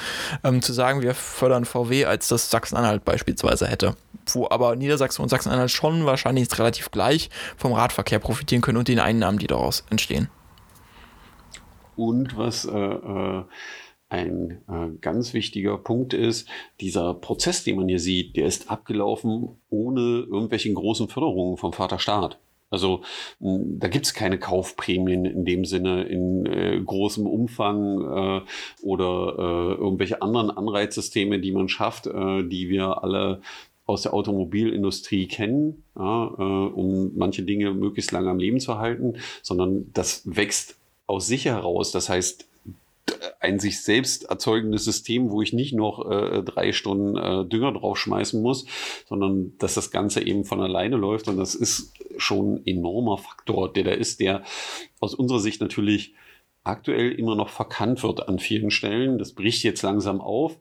ähm, 0.45 0.63
zu 0.63 0.73
sagen, 0.73 1.03
wir 1.03 1.15
fördern 1.15 1.65
VW, 1.65 2.05
als 2.05 2.29
das 2.29 2.51
Sachsen-Anhalt 2.51 3.05
beispielsweise 3.05 3.67
hätte. 3.67 3.95
Wo 4.27 4.49
aber 4.49 4.77
Niedersachsen 4.77 5.23
und 5.23 5.29
Sachsen-Anhalt 5.29 5.71
schon 5.71 6.07
wahrscheinlich 6.07 6.49
relativ 6.59 6.91
gleich 6.91 7.31
vom 7.57 7.73
Radverkehr 7.73 8.19
profitieren 8.19 8.63
können 8.63 8.79
und 8.79 8.89
den 8.89 9.01
Einnahmen, 9.01 9.39
die 9.39 9.47
daraus 9.47 9.85
entstehen. 9.91 10.29
Und 11.97 12.37
was 12.37 12.65
äh, 12.65 12.71
äh 12.71 13.45
ein 14.13 14.63
äh, 14.69 14.99
ganz 15.01 15.33
wichtiger 15.33 15.79
Punkt 15.79 16.13
ist, 16.13 16.49
dieser 16.81 17.15
Prozess, 17.15 17.65
den 17.65 17.77
man 17.77 17.89
hier 17.89 17.99
sieht, 17.99 18.37
der 18.37 18.47
ist 18.47 18.71
abgelaufen 18.71 19.57
ohne 19.71 20.01
irgendwelchen 20.01 20.75
großen 20.75 21.09
Förderungen 21.09 21.57
vom 21.57 21.73
Vaterstaat. 21.73 22.39
Also 22.69 23.03
da 23.39 23.89
gibt 23.89 24.07
es 24.07 24.15
keine 24.15 24.39
Kaufprämien 24.39 25.27
in 25.27 25.45
dem 25.45 25.67
Sinne 25.67 26.05
in 26.05 26.47
äh, 26.47 26.81
großem 26.81 27.27
Umfang 27.27 28.01
äh, 28.01 28.41
oder 28.83 29.35
äh, 29.39 29.75
irgendwelche 29.75 30.23
anderen 30.23 30.51
Anreizsysteme, 30.51 31.39
die 31.39 31.53
man 31.53 31.69
schafft, 31.69 32.07
äh, 32.07 32.43
die 32.45 32.71
wir 32.71 33.03
alle 33.03 33.43
aus 33.85 34.03
der 34.03 34.15
Automobilindustrie 34.15 35.29
kennen, 35.29 35.85
ja, 35.99 36.35
äh, 36.39 36.73
um 36.73 37.13
manche 37.15 37.43
Dinge 37.43 37.75
möglichst 37.75 38.11
lange 38.11 38.31
am 38.31 38.39
Leben 38.39 38.59
zu 38.59 38.79
halten, 38.79 39.17
sondern 39.43 39.91
das 39.93 40.23
wächst 40.25 40.79
aus 41.07 41.27
sich 41.27 41.45
heraus. 41.45 41.93
Das 41.93 42.09
heißt, 42.09 42.49
ein 43.41 43.59
sich 43.59 43.83
selbst 43.83 44.25
erzeugendes 44.25 44.85
System, 44.85 45.31
wo 45.31 45.43
ich 45.43 45.53
nicht 45.53 45.75
noch 45.75 46.09
äh, 46.11 46.43
drei 46.43 46.73
Stunden 46.73 47.17
äh, 47.17 47.45
Dünger 47.49 47.73
draufschmeißen 47.73 48.41
muss, 48.41 48.67
sondern 49.07 49.57
dass 49.59 49.75
das 49.75 49.91
Ganze 49.91 50.25
eben 50.25 50.45
von 50.45 50.61
alleine 50.61 50.97
läuft. 50.97 51.29
Und 51.29 51.37
das 51.37 51.55
ist 51.55 51.93
schon 52.17 52.55
ein 52.55 52.67
enormer 52.67 53.19
Faktor, 53.19 53.73
der 53.73 53.85
da 53.85 53.91
ist, 53.91 54.21
der 54.21 54.43
aus 55.01 55.15
unserer 55.15 55.41
Sicht 55.41 55.61
natürlich 55.61 56.15
aktuell 56.65 57.13
immer 57.13 57.35
noch 57.35 57.49
verkannt 57.49 58.03
wird 58.03 58.29
an 58.29 58.39
vielen 58.39 58.71
Stellen. 58.71 59.19
Das 59.19 59.33
bricht 59.33 59.65
jetzt 59.65 59.83
langsam 59.83 60.21
auf. 60.21 60.59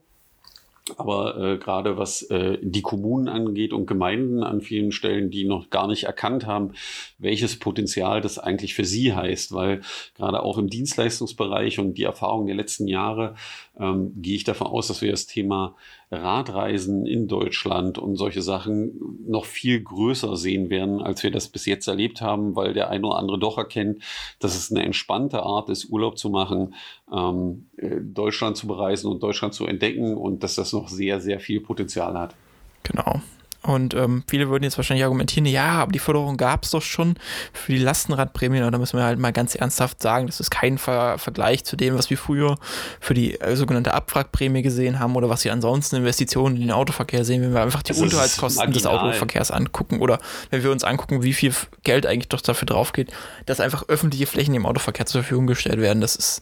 Aber 0.98 1.38
äh, 1.38 1.58
gerade 1.58 1.98
was 1.98 2.24
äh, 2.24 2.58
die 2.62 2.82
Kommunen 2.82 3.28
angeht 3.28 3.72
und 3.72 3.86
Gemeinden 3.86 4.44
an 4.44 4.62
vielen 4.62 4.92
Stellen, 4.92 5.30
die 5.30 5.46
noch 5.46 5.70
gar 5.70 5.88
nicht 5.88 6.04
erkannt 6.04 6.48
haben, 6.48 6.74
welches 7.20 7.60
Potenzial 7.60 8.20
das 8.20 8.40
eigentlich 8.40 8.74
für 8.74 8.86
sie 8.86 9.14
heißt, 9.14 9.54
weil 9.54 9.82
gerade 10.16 10.42
auch 10.42 10.58
im 10.58 10.70
Dienstleistungsbereich 10.70 11.80
und 11.80 11.94
die 11.98 12.04
Erfahrung 12.04 12.48
der 12.48 12.56
letzten 12.56 12.88
Jahre 12.88 13.36
ähm, 13.80 14.14
gehe 14.22 14.36
ich 14.36 14.44
davon 14.44 14.68
aus, 14.68 14.88
dass 14.88 15.02
wir 15.02 15.12
das 15.12 15.28
Thema 15.28 15.76
Radreisen 16.12 17.06
in 17.06 17.28
Deutschland 17.28 17.98
und 17.98 18.18
solche 18.18 18.42
Sachen 18.42 19.18
noch 19.26 19.46
viel 19.46 19.82
größer 19.82 20.36
sehen 20.36 20.70
werden, 20.70 21.02
als 21.02 21.24
wir 21.24 21.32
das 21.32 21.48
bis 21.48 21.66
jetzt 21.66 21.88
erlebt 21.88 22.22
haben, 22.22 22.56
weil 22.56 22.74
der 22.74 22.90
eine 22.90 23.08
oder 23.08 23.18
andere 23.18 23.40
doch 23.40 23.58
erkennt, 23.58 24.04
dass 24.40 24.56
es 24.56 24.72
eine 24.72 24.84
entspannte 24.84 25.44
Art 25.44 25.70
ist, 25.70 25.90
Urlaub 25.90 26.18
zu 26.18 26.30
machen, 26.30 26.76
ähm, 27.12 27.68
äh, 27.78 28.02
Deutschland 28.02 28.58
zu 28.58 28.68
bereisen 28.68 29.10
und 29.10 29.24
Deutschland 29.24 29.54
zu 29.54 29.66
entdecken 29.66 30.18
und 30.18 30.44
dass 30.44 30.56
das 30.56 30.74
noch 30.74 30.90
sehr, 30.90 31.22
sehr 31.22 31.40
viel 31.40 31.62
Potenzial 31.62 32.18
hat. 32.20 32.36
Genau. 32.84 33.22
Und 33.64 33.94
ähm, 33.94 34.24
viele 34.28 34.50
würden 34.50 34.64
jetzt 34.64 34.78
wahrscheinlich 34.78 35.04
argumentieren, 35.04 35.46
ja, 35.46 35.74
aber 35.74 35.92
die 35.92 36.00
Förderung 36.00 36.36
gab 36.36 36.64
es 36.64 36.72
doch 36.72 36.82
schon 36.82 37.16
für 37.54 37.74
die 37.74 37.78
Lastenradprämien. 37.78 38.64
Und 38.64 38.72
da 38.72 38.80
müssen 38.80 38.98
wir 38.98 39.04
halt 39.04 39.20
mal 39.20 39.32
ganz 39.32 39.54
ernsthaft 39.54 40.02
sagen, 40.02 40.26
das 40.26 40.40
ist 40.40 40.50
kein 40.50 40.80
Ver 40.80 41.20
Vergleich 41.20 41.64
zu 41.64 41.76
dem, 41.76 41.96
was 41.96 42.10
wir 42.10 42.18
früher 42.18 42.58
für 43.00 43.14
die 43.14 43.40
äh, 43.40 43.56
sogenannte 43.56 43.94
Abwrackprämie 43.94 44.64
gesehen 44.64 45.00
haben 45.00 45.16
oder 45.16 45.30
was 45.30 45.44
wir 45.44 45.54
ansonsten 45.54 45.98
Investitionen 45.98 46.56
in 46.56 46.62
den 46.64 46.72
Autoverkehr 46.72 47.24
sehen, 47.24 47.44
wenn 47.44 47.54
wir 47.54 47.62
einfach 47.62 47.84
die 47.84 47.94
Unterhaltskosten 47.94 48.72
des 48.74 48.88
Autoverkehrs 48.88 49.52
angucken 49.52 50.00
oder 50.00 50.20
wenn 50.50 50.64
wir 50.64 50.72
uns 50.72 50.84
angucken, 50.84 51.22
wie 51.22 51.34
viel 51.34 51.54
Geld 51.84 52.08
eigentlich 52.08 52.30
doch 52.30 52.42
dafür 52.42 52.66
drauf 52.66 52.94
geht, 52.94 53.12
dass 53.46 53.60
einfach 53.60 53.88
öffentliche 53.90 54.26
Flächen 54.26 54.56
im 54.56 54.66
Autoverkehr 54.66 55.06
zur 55.06 55.22
Verfügung 55.22 55.46
gestellt 55.46 55.80
werden. 55.80 56.02
Das 56.02 56.16
ist, 56.16 56.42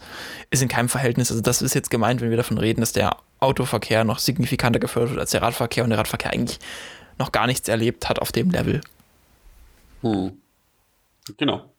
ist 0.51 0.61
in 0.61 0.69
keinem 0.69 0.89
Verhältnis. 0.89 1.31
Also 1.31 1.41
das 1.41 1.61
ist 1.61 1.73
jetzt 1.73 1.89
gemeint, 1.89 2.21
wenn 2.21 2.29
wir 2.29 2.37
davon 2.37 2.57
reden, 2.57 2.79
dass 2.79 2.93
der 2.93 3.17
Autoverkehr 3.39 4.03
noch 4.03 4.19
signifikanter 4.19 4.79
gefördert 4.79 5.11
wird 5.11 5.21
als 5.21 5.31
der 5.31 5.41
Radverkehr 5.41 5.83
und 5.83 5.89
der 5.89 5.99
Radverkehr 5.99 6.31
eigentlich 6.31 6.59
noch 7.19 7.31
gar 7.31 7.45
nichts 7.45 7.67
erlebt 7.67 8.09
hat 8.09 8.19
auf 8.19 8.31
dem 8.31 8.49
Level. 8.49 8.81
Hm. 10.01 10.31
Genau. 11.37 11.69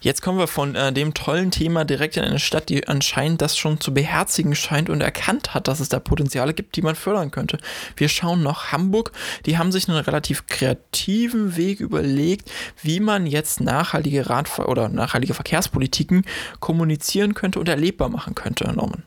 Jetzt 0.00 0.22
kommen 0.22 0.38
wir 0.38 0.46
von 0.46 0.74
äh, 0.74 0.92
dem 0.92 1.12
tollen 1.12 1.50
Thema 1.50 1.84
direkt 1.84 2.16
in 2.16 2.24
eine 2.24 2.38
Stadt, 2.38 2.70
die 2.70 2.88
anscheinend 2.88 3.42
das 3.42 3.58
schon 3.58 3.80
zu 3.80 3.92
beherzigen 3.92 4.54
scheint 4.54 4.88
und 4.88 5.02
erkannt 5.02 5.52
hat, 5.52 5.68
dass 5.68 5.78
es 5.78 5.90
da 5.90 6.00
Potenziale 6.00 6.54
gibt, 6.54 6.76
die 6.76 6.82
man 6.82 6.94
fördern 6.94 7.30
könnte. 7.30 7.58
Wir 7.96 8.08
schauen 8.08 8.42
noch 8.42 8.72
Hamburg. 8.72 9.12
Die 9.44 9.58
haben 9.58 9.72
sich 9.72 9.88
einen 9.88 9.98
relativ 9.98 10.46
kreativen 10.46 11.56
Weg 11.56 11.80
überlegt, 11.80 12.50
wie 12.82 12.98
man 12.98 13.26
jetzt 13.26 13.60
nachhaltige 13.60 14.30
Radver 14.30 14.70
oder 14.70 14.88
nachhaltige 14.88 15.34
Verkehrspolitiken 15.34 16.24
kommunizieren 16.60 17.34
könnte 17.34 17.60
und 17.60 17.68
erlebbar 17.68 18.08
machen 18.08 18.34
könnte, 18.34 18.64
Norman. 18.72 19.02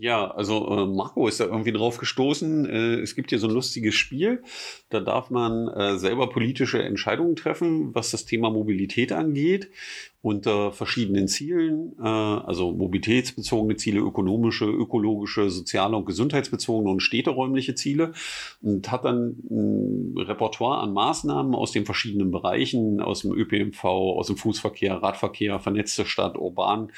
Ja, 0.00 0.30
also 0.30 0.68
äh, 0.68 0.86
Marco 0.86 1.26
ist 1.26 1.40
da 1.40 1.46
irgendwie 1.46 1.72
drauf 1.72 1.98
gestoßen. 1.98 2.66
Äh, 2.70 3.00
es 3.00 3.16
gibt 3.16 3.30
hier 3.30 3.40
so 3.40 3.48
ein 3.48 3.54
lustiges 3.54 3.96
Spiel. 3.96 4.44
Da 4.90 5.00
darf 5.00 5.30
man 5.30 5.66
äh, 5.66 5.98
selber 5.98 6.30
politische 6.30 6.80
Entscheidungen 6.80 7.34
treffen, 7.34 7.92
was 7.96 8.12
das 8.12 8.24
Thema 8.24 8.48
Mobilität 8.50 9.10
angeht 9.10 9.70
unter 10.20 10.72
verschiedenen 10.72 11.28
Zielen, 11.28 11.92
äh, 11.98 12.02
also 12.02 12.72
mobilitätsbezogene 12.72 13.76
Ziele, 13.76 14.00
ökonomische, 14.00 14.64
ökologische, 14.64 15.48
soziale 15.48 15.96
und 15.96 16.06
gesundheitsbezogene 16.06 16.90
und 16.90 17.00
städteräumliche 17.00 17.76
Ziele. 17.76 18.12
Und 18.60 18.90
hat 18.90 19.04
dann 19.04 19.36
ein 19.48 20.14
Repertoire 20.18 20.80
an 20.80 20.92
Maßnahmen 20.92 21.54
aus 21.54 21.70
den 21.70 21.84
verschiedenen 21.84 22.32
Bereichen, 22.32 23.00
aus 23.00 23.20
dem 23.20 23.32
ÖPNV, 23.32 23.84
aus 23.84 24.26
dem 24.26 24.36
Fußverkehr, 24.36 24.94
Radverkehr, 24.94 25.60
vernetzte 25.60 26.04
Stadt, 26.04 26.36
urban 26.36 26.90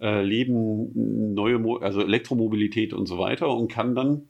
äh, 0.00 0.22
Leben, 0.22 1.34
neue, 1.34 1.58
Mo 1.58 1.76
also 1.76 2.00
Elektromobilität 2.00 2.94
und 2.94 3.06
so 3.06 3.18
weiter 3.18 3.54
und 3.54 3.68
kann 3.68 3.94
dann 3.94 4.28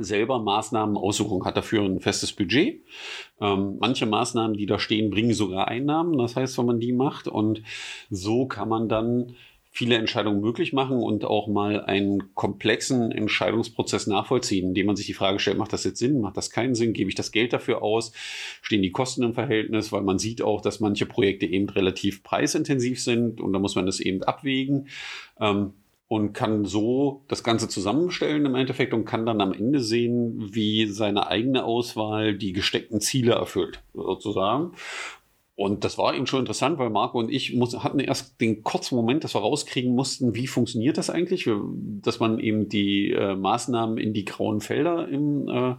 selber 0.00 0.40
Maßnahmen 0.40 0.96
aussuchen, 0.96 1.44
hat 1.44 1.56
dafür 1.56 1.82
ein 1.84 2.00
festes 2.00 2.32
Budget. 2.32 2.82
Ähm, 3.40 3.76
manche 3.80 4.06
Maßnahmen, 4.06 4.56
die 4.56 4.66
da 4.66 4.78
stehen, 4.78 5.10
bringen 5.10 5.34
sogar 5.34 5.68
Einnahmen. 5.68 6.16
Das 6.18 6.36
heißt, 6.36 6.56
wenn 6.58 6.66
man 6.66 6.80
die 6.80 6.92
macht 6.92 7.28
und 7.28 7.62
so 8.10 8.46
kann 8.46 8.68
man 8.68 8.88
dann 8.88 9.34
viele 9.74 9.96
Entscheidungen 9.96 10.42
möglich 10.42 10.74
machen 10.74 10.98
und 10.98 11.24
auch 11.24 11.48
mal 11.48 11.80
einen 11.80 12.34
komplexen 12.34 13.10
Entscheidungsprozess 13.10 14.06
nachvollziehen, 14.06 14.68
indem 14.68 14.86
man 14.86 14.96
sich 14.96 15.06
die 15.06 15.14
Frage 15.14 15.38
stellt, 15.38 15.56
macht 15.56 15.72
das 15.72 15.84
jetzt 15.84 15.98
Sinn, 15.98 16.20
macht 16.20 16.36
das 16.36 16.50
keinen 16.50 16.74
Sinn, 16.74 16.92
gebe 16.92 17.08
ich 17.08 17.16
das 17.16 17.32
Geld 17.32 17.54
dafür 17.54 17.82
aus, 17.82 18.12
stehen 18.60 18.82
die 18.82 18.92
Kosten 18.92 19.22
im 19.22 19.32
Verhältnis, 19.32 19.90
weil 19.90 20.02
man 20.02 20.18
sieht 20.18 20.42
auch, 20.42 20.60
dass 20.60 20.80
manche 20.80 21.06
Projekte 21.06 21.46
eben 21.46 21.70
relativ 21.70 22.22
preisintensiv 22.22 23.02
sind 23.02 23.40
und 23.40 23.54
da 23.54 23.58
muss 23.58 23.74
man 23.74 23.86
das 23.86 23.98
eben 23.98 24.22
abwägen. 24.22 24.88
Ähm, 25.40 25.72
und 26.12 26.34
kann 26.34 26.66
so 26.66 27.24
das 27.28 27.42
Ganze 27.42 27.68
zusammenstellen 27.68 28.44
im 28.44 28.54
Endeffekt 28.54 28.92
und 28.92 29.06
kann 29.06 29.24
dann 29.24 29.40
am 29.40 29.54
Ende 29.54 29.80
sehen, 29.80 30.50
wie 30.52 30.84
seine 30.84 31.28
eigene 31.28 31.64
Auswahl 31.64 32.36
die 32.36 32.52
gesteckten 32.52 33.00
Ziele 33.00 33.32
erfüllt, 33.32 33.82
sozusagen. 33.94 34.72
Und 35.54 35.84
das 35.84 35.96
war 35.96 36.14
eben 36.14 36.26
schon 36.26 36.40
interessant, 36.40 36.78
weil 36.78 36.90
Marco 36.90 37.18
und 37.18 37.30
ich 37.30 37.54
muss, 37.54 37.82
hatten 37.82 37.98
erst 37.98 38.38
den 38.42 38.62
kurzen 38.62 38.94
Moment, 38.94 39.24
dass 39.24 39.34
wir 39.34 39.40
rauskriegen 39.40 39.94
mussten, 39.94 40.34
wie 40.34 40.46
funktioniert 40.46 40.98
das 40.98 41.08
eigentlich, 41.08 41.48
dass 42.02 42.20
man 42.20 42.38
eben 42.38 42.68
die 42.68 43.12
äh, 43.12 43.34
Maßnahmen 43.34 43.96
in 43.96 44.12
die 44.12 44.26
grauen 44.26 44.60
Felder 44.60 45.08
im 45.08 45.48
äh, 45.48 45.76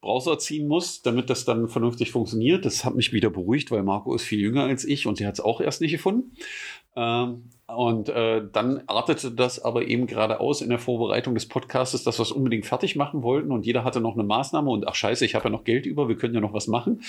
Browser 0.00 0.38
ziehen 0.38 0.68
muss, 0.68 1.02
damit 1.02 1.28
das 1.28 1.44
dann 1.44 1.68
vernünftig 1.68 2.12
funktioniert. 2.12 2.64
Das 2.64 2.86
hat 2.86 2.94
mich 2.94 3.12
wieder 3.12 3.28
beruhigt, 3.28 3.70
weil 3.70 3.82
Marco 3.82 4.14
ist 4.14 4.22
viel 4.22 4.40
jünger 4.40 4.64
als 4.64 4.86
ich 4.86 5.06
und 5.06 5.20
der 5.20 5.28
hat 5.28 5.34
es 5.34 5.40
auch 5.44 5.60
erst 5.60 5.82
nicht 5.82 5.92
gefunden. 5.92 6.32
Ähm, 6.96 7.50
und 7.76 8.08
äh, 8.08 8.42
dann 8.52 8.82
artete 8.86 9.30
das 9.30 9.62
aber 9.62 9.86
eben 9.86 10.06
gerade 10.06 10.40
aus 10.40 10.60
in 10.60 10.70
der 10.70 10.78
Vorbereitung 10.78 11.34
des 11.34 11.46
Podcasts, 11.46 12.02
dass 12.02 12.18
wir 12.18 12.22
es 12.22 12.32
unbedingt 12.32 12.66
fertig 12.66 12.96
machen 12.96 13.22
wollten 13.22 13.52
und 13.52 13.66
jeder 13.66 13.84
hatte 13.84 14.00
noch 14.00 14.14
eine 14.14 14.24
Maßnahme 14.24 14.70
und 14.70 14.86
ach 14.88 14.94
scheiße, 14.94 15.24
ich 15.24 15.34
habe 15.34 15.44
ja 15.44 15.50
noch 15.50 15.64
Geld 15.64 15.86
über, 15.86 16.08
wir 16.08 16.16
können 16.16 16.34
ja 16.34 16.40
noch 16.40 16.52
was 16.52 16.66
machen, 16.66 17.02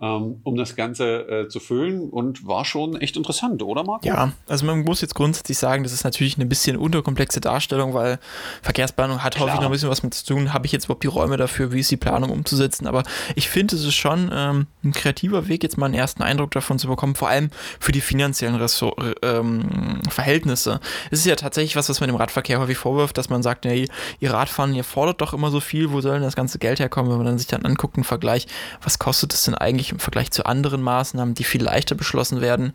ähm, 0.00 0.40
um 0.44 0.56
das 0.56 0.76
Ganze 0.76 1.28
äh, 1.28 1.48
zu 1.48 1.60
füllen 1.60 2.10
und 2.10 2.46
war 2.46 2.64
schon 2.64 2.96
echt 3.00 3.16
interessant, 3.16 3.62
oder 3.62 3.84
Marco? 3.84 4.06
Ja, 4.06 4.32
also 4.48 4.66
man 4.66 4.82
muss 4.82 5.00
jetzt 5.00 5.14
grundsätzlich 5.14 5.58
sagen, 5.58 5.82
das 5.82 5.92
ist 5.92 6.04
natürlich 6.04 6.36
eine 6.36 6.46
bisschen 6.46 6.76
unterkomplexe 6.76 7.40
Darstellung, 7.40 7.94
weil 7.94 8.18
Verkehrsplanung 8.62 9.22
hat 9.22 9.34
Klar. 9.34 9.48
häufig 9.48 9.60
noch 9.60 9.68
ein 9.68 9.72
bisschen 9.72 9.90
was 9.90 10.02
mit 10.02 10.14
zu 10.14 10.24
tun. 10.26 10.52
Habe 10.52 10.66
ich 10.66 10.72
jetzt 10.72 10.84
überhaupt 10.86 11.02
die 11.02 11.08
Räume 11.08 11.36
dafür, 11.36 11.72
wie 11.72 11.80
ist 11.80 11.90
die 11.90 11.96
Planung 11.96 12.30
umzusetzen? 12.30 12.86
Aber 12.86 13.02
ich 13.34 13.48
finde, 13.48 13.76
es 13.76 13.84
ist 13.84 13.94
schon 13.94 14.30
ähm, 14.32 14.66
ein 14.84 14.92
kreativer 14.92 15.48
Weg, 15.48 15.62
jetzt 15.62 15.78
mal 15.78 15.86
einen 15.86 15.94
ersten 15.94 16.22
Eindruck 16.22 16.50
davon 16.52 16.78
zu 16.78 16.88
bekommen, 16.88 17.14
vor 17.14 17.28
allem 17.28 17.50
für 17.80 17.92
die 17.92 18.00
finanziellen 18.00 18.56
Ressourcen. 18.56 19.14
Ähm, 19.22 20.01
Verhältnisse. 20.10 20.80
Es 21.10 21.20
ist 21.20 21.26
ja 21.26 21.36
tatsächlich 21.36 21.76
was, 21.76 21.88
was 21.88 22.00
man 22.00 22.08
dem 22.08 22.16
Radverkehr 22.16 22.58
häufig 22.60 22.78
vorwirft, 22.78 23.18
dass 23.18 23.30
man 23.30 23.42
sagt, 23.42 23.64
nee, 23.64 23.86
ihr 24.20 24.32
Radfahren, 24.32 24.74
ihr 24.74 24.84
fordert 24.84 25.20
doch 25.20 25.32
immer 25.32 25.50
so 25.50 25.60
viel, 25.60 25.92
wo 25.92 26.00
soll 26.00 26.14
denn 26.14 26.22
das 26.22 26.36
ganze 26.36 26.58
Geld 26.58 26.80
herkommen, 26.80 27.10
wenn 27.10 27.18
man 27.18 27.26
dann 27.26 27.38
sich 27.38 27.48
dann 27.48 27.64
anguckt, 27.64 27.96
einen 27.96 28.04
Vergleich, 28.04 28.46
was 28.82 28.98
kostet 28.98 29.32
es 29.32 29.44
denn 29.44 29.54
eigentlich 29.54 29.92
im 29.92 29.98
Vergleich 29.98 30.30
zu 30.30 30.46
anderen 30.46 30.82
Maßnahmen, 30.82 31.34
die 31.34 31.44
viel 31.44 31.62
leichter 31.62 31.94
beschlossen 31.94 32.40
werden 32.40 32.72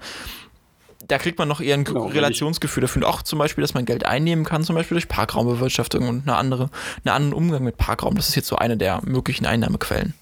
da 1.07 1.17
kriegt 1.17 1.39
man 1.39 1.47
noch 1.47 1.61
eher 1.61 1.75
ein 1.75 1.83
genau, 1.83 2.07
Relationsgefühl 2.07 2.81
dafür. 2.81 3.07
auch 3.07 3.21
zum 3.21 3.39
Beispiel, 3.39 3.61
dass 3.61 3.73
man 3.73 3.85
Geld 3.85 4.05
einnehmen 4.05 4.45
kann, 4.45 4.63
zum 4.63 4.75
Beispiel 4.75 4.95
durch 4.95 5.07
Parkraumbewirtschaftung 5.07 6.07
und 6.07 6.27
eine 6.27 6.35
andere, 6.35 6.69
einen 7.05 7.15
anderen 7.15 7.33
Umgang 7.33 7.63
mit 7.63 7.77
Parkraum. 7.77 8.15
Das 8.15 8.29
ist 8.29 8.35
jetzt 8.35 8.47
so 8.47 8.55
eine 8.57 8.77
der 8.77 9.01
möglichen 9.05 9.45
Einnahmequellen. 9.45 10.13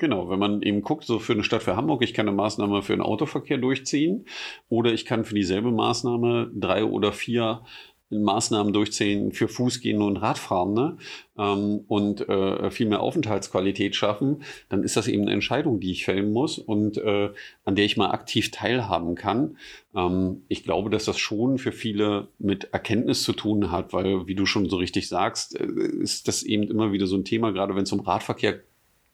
Genau, 0.00 0.30
wenn 0.30 0.38
man 0.38 0.62
eben 0.62 0.82
guckt, 0.82 1.04
so 1.04 1.18
für 1.18 1.32
eine 1.32 1.42
Stadt 1.42 1.64
für 1.64 1.74
Hamburg, 1.74 2.02
ich 2.04 2.14
kann 2.14 2.28
eine 2.28 2.36
Maßnahme 2.36 2.82
für 2.82 2.92
den 2.92 3.02
Autoverkehr 3.02 3.58
durchziehen 3.58 4.26
oder 4.68 4.92
ich 4.92 5.04
kann 5.04 5.24
für 5.24 5.34
dieselbe 5.34 5.72
Maßnahme 5.72 6.52
drei 6.54 6.84
oder 6.84 7.12
vier 7.12 7.62
Maßnahmen 8.10 8.72
durchziehen 8.72 9.32
für 9.32 9.48
Fußgehende 9.48 10.04
und 10.04 10.16
Radfahrende 10.16 10.98
ähm, 11.36 11.84
und 11.88 12.28
äh, 12.28 12.70
viel 12.70 12.86
mehr 12.86 13.00
Aufenthaltsqualität 13.00 13.96
schaffen, 13.96 14.44
dann 14.68 14.84
ist 14.84 14.96
das 14.96 15.08
eben 15.08 15.22
eine 15.22 15.32
Entscheidung, 15.32 15.80
die 15.80 15.90
ich 15.90 16.04
fällen 16.04 16.32
muss 16.32 16.58
und 16.58 16.96
äh, 16.98 17.30
an 17.64 17.74
der 17.74 17.84
ich 17.84 17.96
mal 17.96 18.12
aktiv 18.12 18.52
teilhaben 18.52 19.16
kann. 19.16 19.58
Ähm, 19.96 20.42
ich 20.46 20.62
glaube, 20.62 20.90
dass 20.90 21.06
das 21.06 21.18
schon 21.18 21.58
für 21.58 21.72
viele 21.72 22.28
mit 22.38 22.72
Erkenntnis 22.72 23.24
zu 23.24 23.32
tun 23.32 23.72
hat, 23.72 23.92
weil, 23.92 24.28
wie 24.28 24.36
du 24.36 24.46
schon 24.46 24.70
so 24.70 24.76
richtig 24.76 25.08
sagst, 25.08 25.58
äh, 25.58 25.66
ist 25.66 26.28
das 26.28 26.44
eben 26.44 26.62
immer 26.62 26.92
wieder 26.92 27.08
so 27.08 27.16
ein 27.16 27.24
Thema, 27.24 27.50
gerade 27.50 27.74
wenn 27.74 27.82
es 27.82 27.92
um 27.92 28.00
Radverkehr 28.00 28.60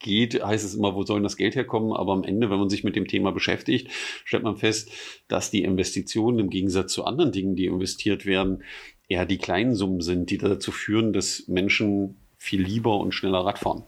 geht, 0.04 0.44
heißt 0.44 0.64
es 0.64 0.74
immer, 0.74 0.94
wo 0.94 1.02
soll 1.02 1.22
das 1.22 1.36
Geld 1.36 1.56
herkommen? 1.56 1.92
Aber 1.92 2.12
am 2.12 2.22
Ende, 2.22 2.50
wenn 2.50 2.58
man 2.58 2.68
sich 2.68 2.84
mit 2.84 2.94
dem 2.94 3.08
Thema 3.08 3.32
beschäftigt, 3.32 3.88
stellt 4.24 4.44
man 4.44 4.56
fest, 4.56 4.92
dass 5.26 5.50
die 5.50 5.64
Investitionen 5.64 6.38
im 6.38 6.50
Gegensatz 6.50 6.92
zu 6.92 7.04
anderen 7.04 7.32
Dingen, 7.32 7.56
die 7.56 7.66
investiert 7.66 8.26
werden, 8.26 8.62
eher 9.08 9.26
die 9.26 9.38
kleinen 9.38 9.74
Summen 9.74 10.02
sind, 10.02 10.30
die 10.30 10.38
dazu 10.38 10.70
führen, 10.70 11.12
dass 11.12 11.48
Menschen 11.48 12.16
viel 12.36 12.62
lieber 12.62 12.98
und 12.98 13.12
schneller 13.12 13.40
Rad 13.40 13.58
fahren. 13.58 13.82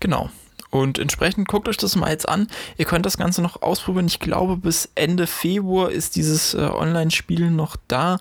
Genau. 0.00 0.28
Und 0.72 0.98
entsprechend 0.98 1.48
guckt 1.48 1.68
euch 1.68 1.76
das 1.76 1.96
mal 1.96 2.10
jetzt 2.10 2.26
an. 2.26 2.48
Ihr 2.78 2.86
könnt 2.86 3.04
das 3.04 3.18
Ganze 3.18 3.42
noch 3.42 3.60
ausprobieren. 3.60 4.06
Ich 4.06 4.20
glaube, 4.20 4.56
bis 4.56 4.88
Ende 4.94 5.26
Februar 5.26 5.90
ist 5.90 6.16
dieses 6.16 6.54
äh, 6.54 6.60
Online-Spiel 6.60 7.50
noch 7.50 7.76
da. 7.88 8.18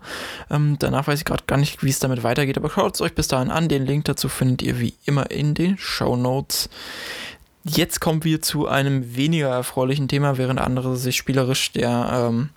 Ähm, 0.49 0.75
danach 0.77 1.07
weiß 1.07 1.19
ich 1.19 1.25
gerade 1.25 1.45
gar 1.47 1.55
nicht, 1.55 1.81
wie 1.81 1.89
es 1.89 1.99
damit 1.99 2.23
weitergeht. 2.23 2.57
Aber 2.57 2.69
schaut 2.69 2.95
es 2.95 3.01
euch 3.01 3.15
bis 3.15 3.29
dahin 3.29 3.51
an. 3.51 3.69
Den 3.69 3.85
Link 3.85 4.03
dazu 4.03 4.27
findet 4.27 4.63
ihr 4.63 4.81
wie 4.81 4.95
immer 5.05 5.31
in 5.31 5.53
den 5.53 5.77
Show 5.77 6.17
Notes. 6.17 6.69
Jetzt 7.63 7.99
kommen 7.99 8.23
wir 8.23 8.41
zu 8.41 8.67
einem 8.67 9.15
weniger 9.15 9.49
erfreulichen 9.49 10.07
Thema, 10.07 10.39
während 10.39 10.59
andere 10.59 10.97
sich 10.97 11.15
spielerisch 11.15 11.71
der, 11.71 12.09
ähm, 12.11 12.49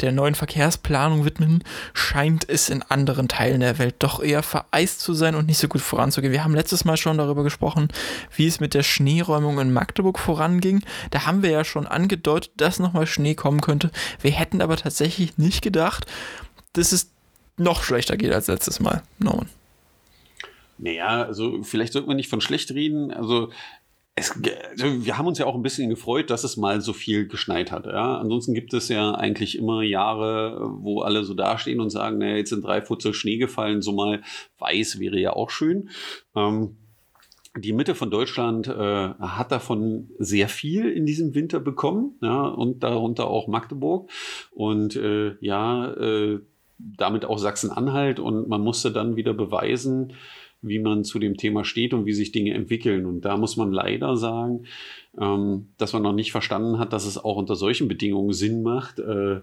der 0.00 0.10
neuen 0.10 0.34
Verkehrsplanung 0.34 1.24
widmen, 1.24 1.62
scheint 1.94 2.48
es 2.48 2.68
in 2.68 2.82
anderen 2.82 3.28
Teilen 3.28 3.60
der 3.60 3.78
Welt 3.78 3.94
doch 4.00 4.20
eher 4.20 4.42
vereist 4.42 5.00
zu 5.00 5.14
sein 5.14 5.36
und 5.36 5.46
nicht 5.46 5.58
so 5.58 5.68
gut 5.68 5.80
voranzugehen. 5.80 6.32
Wir 6.32 6.42
haben 6.42 6.56
letztes 6.56 6.84
Mal 6.84 6.96
schon 6.96 7.18
darüber 7.18 7.44
gesprochen, 7.44 7.88
wie 8.34 8.48
es 8.48 8.58
mit 8.58 8.74
der 8.74 8.82
Schneeräumung 8.82 9.60
in 9.60 9.72
Magdeburg 9.72 10.18
voranging. 10.18 10.82
Da 11.12 11.24
haben 11.24 11.44
wir 11.44 11.50
ja 11.50 11.64
schon 11.64 11.86
angedeutet, 11.86 12.50
dass 12.56 12.80
nochmal 12.80 13.06
Schnee 13.06 13.36
kommen 13.36 13.60
könnte. 13.60 13.92
Wir 14.20 14.32
hätten 14.32 14.60
aber 14.60 14.76
tatsächlich 14.76 15.38
nicht 15.38 15.62
gedacht, 15.62 16.06
dass 16.72 16.90
es 16.90 17.12
noch 17.56 17.84
schlechter 17.84 18.16
geht 18.16 18.32
als 18.32 18.48
letztes 18.48 18.80
Mal. 18.80 19.04
Norman. 19.20 19.48
Naja, 20.78 21.22
also 21.22 21.62
vielleicht 21.62 21.92
sollte 21.92 22.08
man 22.08 22.16
nicht 22.16 22.28
von 22.28 22.40
schlecht 22.40 22.72
reden. 22.72 23.12
Also 23.12 23.50
es, 24.14 24.32
also 24.70 25.04
wir 25.04 25.16
haben 25.16 25.26
uns 25.26 25.38
ja 25.38 25.46
auch 25.46 25.54
ein 25.54 25.62
bisschen 25.62 25.88
gefreut, 25.88 26.28
dass 26.28 26.44
es 26.44 26.56
mal 26.56 26.80
so 26.80 26.92
viel 26.92 27.26
geschneit 27.28 27.72
hat. 27.72 27.86
Ja? 27.86 28.18
Ansonsten 28.18 28.52
gibt 28.52 28.74
es 28.74 28.88
ja 28.88 29.12
eigentlich 29.12 29.56
immer 29.56 29.82
Jahre, 29.82 30.70
wo 30.80 31.00
alle 31.00 31.24
so 31.24 31.34
dastehen 31.34 31.80
und 31.80 31.90
sagen, 31.90 32.18
naja, 32.18 32.36
jetzt 32.36 32.50
sind 32.50 32.64
drei 32.64 32.82
Futzel 32.82 33.14
Schnee 33.14 33.38
gefallen, 33.38 33.80
so 33.80 33.92
mal 33.92 34.22
weiß 34.58 34.98
wäre 34.98 35.18
ja 35.18 35.32
auch 35.32 35.48
schön. 35.50 35.88
Ähm, 36.36 36.76
die 37.56 37.72
Mitte 37.72 37.94
von 37.94 38.10
Deutschland 38.10 38.66
äh, 38.66 38.72
hat 39.18 39.52
davon 39.52 40.10
sehr 40.18 40.48
viel 40.48 40.88
in 40.88 41.04
diesem 41.04 41.34
Winter 41.34 41.60
bekommen, 41.60 42.16
ja, 42.22 42.46
und 42.46 42.82
darunter 42.82 43.28
auch 43.28 43.46
Magdeburg. 43.46 44.10
Und 44.52 44.96
äh, 44.96 45.36
ja, 45.40 45.92
äh, 45.92 46.40
damit 46.78 47.24
auch 47.26 47.38
Sachsen-Anhalt. 47.38 48.20
Und 48.20 48.48
man 48.48 48.62
musste 48.62 48.90
dann 48.90 49.16
wieder 49.16 49.34
beweisen, 49.34 50.14
wie 50.62 50.78
man 50.78 51.04
zu 51.04 51.18
dem 51.18 51.36
Thema 51.36 51.64
steht 51.64 51.92
und 51.92 52.06
wie 52.06 52.12
sich 52.12 52.32
Dinge 52.32 52.54
entwickeln. 52.54 53.04
Und 53.04 53.22
da 53.22 53.36
muss 53.36 53.56
man 53.56 53.72
leider 53.72 54.16
sagen, 54.16 54.64
ähm, 55.20 55.68
dass 55.76 55.92
man 55.92 56.02
noch 56.02 56.14
nicht 56.14 56.32
verstanden 56.32 56.78
hat, 56.78 56.92
dass 56.92 57.04
es 57.04 57.22
auch 57.22 57.36
unter 57.36 57.56
solchen 57.56 57.88
Bedingungen 57.88 58.32
Sinn 58.32 58.62
macht, 58.62 58.98
äh, 58.98 59.40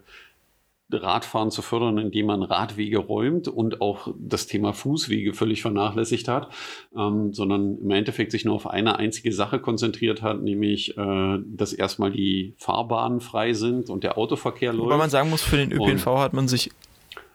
Radfahren 0.91 1.51
zu 1.51 1.61
fördern, 1.61 1.99
indem 1.99 2.27
man 2.27 2.41
Radwege 2.41 2.97
räumt 2.97 3.47
und 3.47 3.79
auch 3.79 4.11
das 4.17 4.47
Thema 4.47 4.73
Fußwege 4.73 5.33
völlig 5.33 5.61
vernachlässigt 5.61 6.27
hat, 6.27 6.49
ähm, 6.97 7.31
sondern 7.33 7.77
im 7.77 7.91
Endeffekt 7.91 8.31
sich 8.31 8.43
nur 8.43 8.55
auf 8.55 8.67
eine 8.67 8.97
einzige 8.97 9.31
Sache 9.31 9.59
konzentriert 9.59 10.23
hat, 10.23 10.41
nämlich, 10.41 10.97
äh, 10.97 11.37
dass 11.45 11.73
erstmal 11.73 12.11
die 12.11 12.55
Fahrbahnen 12.57 13.19
frei 13.19 13.53
sind 13.53 13.89
und 13.89 14.03
der 14.03 14.17
Autoverkehr 14.17 14.73
läuft. 14.73 14.89
Weil 14.89 14.97
man 14.97 15.09
sagen 15.11 15.29
muss, 15.29 15.43
für 15.43 15.57
den 15.57 15.71
ÖPNV 15.71 16.07
und 16.07 16.17
hat 16.19 16.33
man 16.33 16.47
sich, 16.47 16.71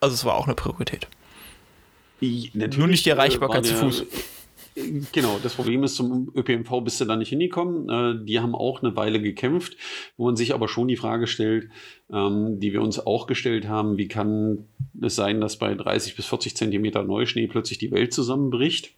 also 0.01 0.15
es 0.15 0.25
war 0.25 0.35
auch 0.35 0.47
eine 0.47 0.57
Priorität. 0.57 1.07
Nur 2.21 2.87
nicht 2.87 3.05
die 3.07 3.11
Erreichbarkeit 3.11 3.67
zu 3.67 3.75
Fuß. 3.75 4.07
Genau, 5.13 5.39
das 5.41 5.55
Problem 5.55 5.85
ist, 5.85 5.95
zum 5.95 6.33
ÖPNV 6.35 6.81
bist 6.83 7.01
du 7.01 7.05
da 7.05 7.15
nicht 7.15 7.29
hingekommen. 7.29 7.89
Äh, 7.89 8.25
die 8.25 8.41
haben 8.41 8.57
auch 8.57 8.83
eine 8.83 8.97
Weile 8.97 9.23
gekämpft, 9.23 9.77
wo 10.17 10.25
man 10.27 10.35
sich 10.35 10.53
aber 10.53 10.67
schon 10.67 10.89
die 10.89 10.97
Frage 10.97 11.29
stellt, 11.29 11.69
ähm, 12.13 12.59
die 12.59 12.73
wir 12.73 12.83
uns 12.83 12.99
auch 12.99 13.29
gestellt 13.29 13.69
haben, 13.69 13.99
wie 13.99 14.09
kann 14.09 14.67
es 15.01 15.15
sein, 15.15 15.41
dass 15.41 15.59
bei 15.59 15.75
30 15.75 16.17
bis 16.17 16.27
40 16.27 16.57
Zentimeter 16.57 17.05
Neuschnee 17.05 17.47
plötzlich 17.47 17.79
die 17.79 17.93
Welt 17.93 18.13
zusammenbricht? 18.13 18.95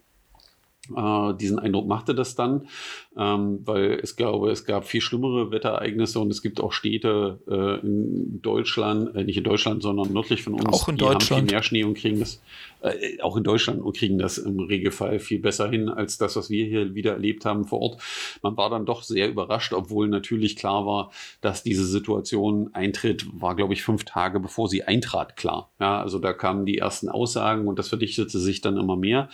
Äh, 0.96 1.34
diesen 1.34 1.58
Eindruck 1.58 1.86
machte 1.86 2.14
das 2.14 2.34
dann, 2.34 2.68
ähm, 3.16 3.60
weil 3.64 3.98
es 4.02 4.16
glaube, 4.16 4.50
es 4.50 4.64
gab 4.64 4.86
viel 4.86 5.00
schlimmere 5.00 5.50
Wetterereignisse 5.50 6.20
und 6.20 6.30
es 6.30 6.42
gibt 6.42 6.60
auch 6.60 6.72
Städte 6.72 7.40
äh, 7.48 7.86
in 7.86 8.40
Deutschland, 8.42 9.14
äh, 9.14 9.24
nicht 9.24 9.38
in 9.38 9.44
Deutschland, 9.44 9.82
sondern 9.82 10.12
nördlich 10.12 10.42
von 10.42 10.54
uns, 10.54 10.66
auch 10.66 10.88
in 10.88 10.96
die 10.96 11.00
Deutschland. 11.00 11.30
haben 11.30 11.48
viel 11.48 11.54
mehr 11.54 11.62
Schnee 11.62 11.84
und 11.84 11.94
kriegen 11.94 12.20
das 12.20 12.42
äh, 12.82 13.20
auch 13.22 13.36
in 13.36 13.44
Deutschland 13.44 13.82
und 13.82 13.96
kriegen 13.96 14.18
das 14.18 14.38
im 14.38 14.60
Regelfall 14.60 15.18
viel 15.18 15.40
besser 15.40 15.68
hin 15.68 15.88
als 15.88 16.18
das, 16.18 16.36
was 16.36 16.50
wir 16.50 16.66
hier 16.66 16.94
wieder 16.94 17.12
erlebt 17.12 17.44
haben 17.44 17.64
vor 17.64 17.80
Ort. 17.80 18.02
Man 18.42 18.56
war 18.56 18.70
dann 18.70 18.84
doch 18.84 19.02
sehr 19.02 19.28
überrascht, 19.28 19.72
obwohl 19.72 20.08
natürlich 20.08 20.56
klar 20.56 20.86
war, 20.86 21.10
dass 21.40 21.62
diese 21.62 21.86
Situation 21.86 22.70
eintritt, 22.74 23.26
war 23.32 23.56
glaube 23.56 23.72
ich 23.72 23.82
fünf 23.82 24.04
Tage 24.04 24.40
bevor 24.40 24.68
sie 24.68 24.84
eintrat 24.84 25.36
klar. 25.36 25.70
Ja, 25.80 26.00
also 26.00 26.18
da 26.18 26.32
kamen 26.32 26.66
die 26.66 26.78
ersten 26.78 27.08
Aussagen 27.08 27.66
und 27.66 27.78
das 27.78 27.88
verdichtete 27.88 28.38
sich 28.38 28.60
dann 28.60 28.76
immer 28.76 28.96
mehr. 28.96 29.28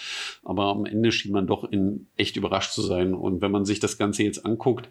Aber 0.44 0.66
am 0.66 0.86
Ende 0.86 1.12
schien 1.12 1.32
man 1.32 1.46
doch 1.46 1.64
in 1.64 2.06
echt 2.16 2.36
überrascht 2.36 2.72
zu 2.72 2.82
sein. 2.82 3.14
Und 3.14 3.40
wenn 3.42 3.50
man 3.50 3.64
sich 3.64 3.71
das 3.80 3.98
Ganze 3.98 4.22
jetzt 4.22 4.44
anguckt, 4.44 4.88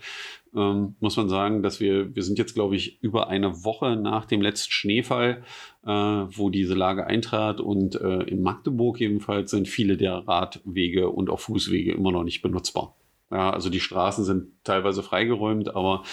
ähm, 0.55 0.95
muss 0.99 1.17
man 1.17 1.29
sagen, 1.29 1.63
dass 1.63 1.79
wir, 1.79 2.15
wir 2.15 2.23
sind 2.23 2.37
jetzt, 2.37 2.53
glaube 2.53 2.75
ich, 2.75 3.01
über 3.01 3.29
eine 3.29 3.63
Woche 3.63 3.95
nach 3.95 4.25
dem 4.25 4.41
letzten 4.41 4.71
Schneefall, 4.71 5.43
äh, 5.85 5.89
wo 5.89 6.49
diese 6.49 6.73
Lage 6.73 7.07
eintrat. 7.07 7.61
Und 7.61 7.95
äh, 7.95 8.23
in 8.23 8.41
Magdeburg 8.41 8.99
jedenfalls 8.99 9.51
sind 9.51 9.67
viele 9.67 9.97
der 9.97 10.27
Radwege 10.27 11.09
und 11.09 11.29
auch 11.29 11.39
Fußwege 11.39 11.93
immer 11.93 12.11
noch 12.11 12.23
nicht 12.23 12.41
benutzbar. 12.41 12.95
Ja, 13.31 13.49
also 13.49 13.69
die 13.69 13.79
Straßen 13.79 14.25
sind 14.25 14.47
teilweise 14.65 15.03
freigeräumt, 15.03 15.73
aber 15.73 16.03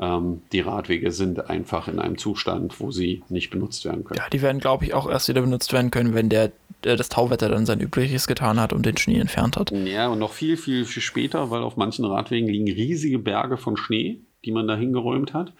ähm, 0.00 0.40
die 0.52 0.60
Radwege 0.60 1.12
sind 1.12 1.50
einfach 1.50 1.86
in 1.86 1.98
einem 1.98 2.16
Zustand, 2.16 2.80
wo 2.80 2.90
sie 2.90 3.22
nicht 3.28 3.50
benutzt 3.50 3.84
werden 3.84 4.04
können. 4.04 4.18
Ja, 4.18 4.30
die 4.30 4.40
werden, 4.40 4.58
glaube 4.58 4.86
ich, 4.86 4.94
auch 4.94 5.06
erst 5.06 5.28
wieder 5.28 5.42
benutzt 5.42 5.74
werden 5.74 5.90
können, 5.90 6.14
wenn 6.14 6.30
der, 6.30 6.50
das 6.82 7.08
Tauwetter 7.08 7.48
dann 7.48 7.66
sein 7.66 7.80
Übliches 7.80 8.26
getan 8.26 8.60
hat 8.60 8.72
und 8.72 8.84
den 8.84 8.96
Schnee 8.96 9.18
entfernt 9.18 9.56
hat. 9.56 9.70
Ja, 9.70 10.08
und 10.08 10.18
noch 10.18 10.32
viel, 10.32 10.56
viel, 10.56 10.84
viel 10.84 11.02
später, 11.02 11.50
weil 11.50 11.62
auf 11.62 11.76
manchen 11.76 12.04
Radwegen 12.04 12.48
liegen 12.48 12.70
riesige 12.70 13.18
Berge 13.18 13.56
von 13.56 13.76
Schnee, 13.76 14.20
die 14.44 14.52
man 14.52 14.66
da 14.66 14.76
hingeräumt 14.76 15.34
hat, 15.34 15.50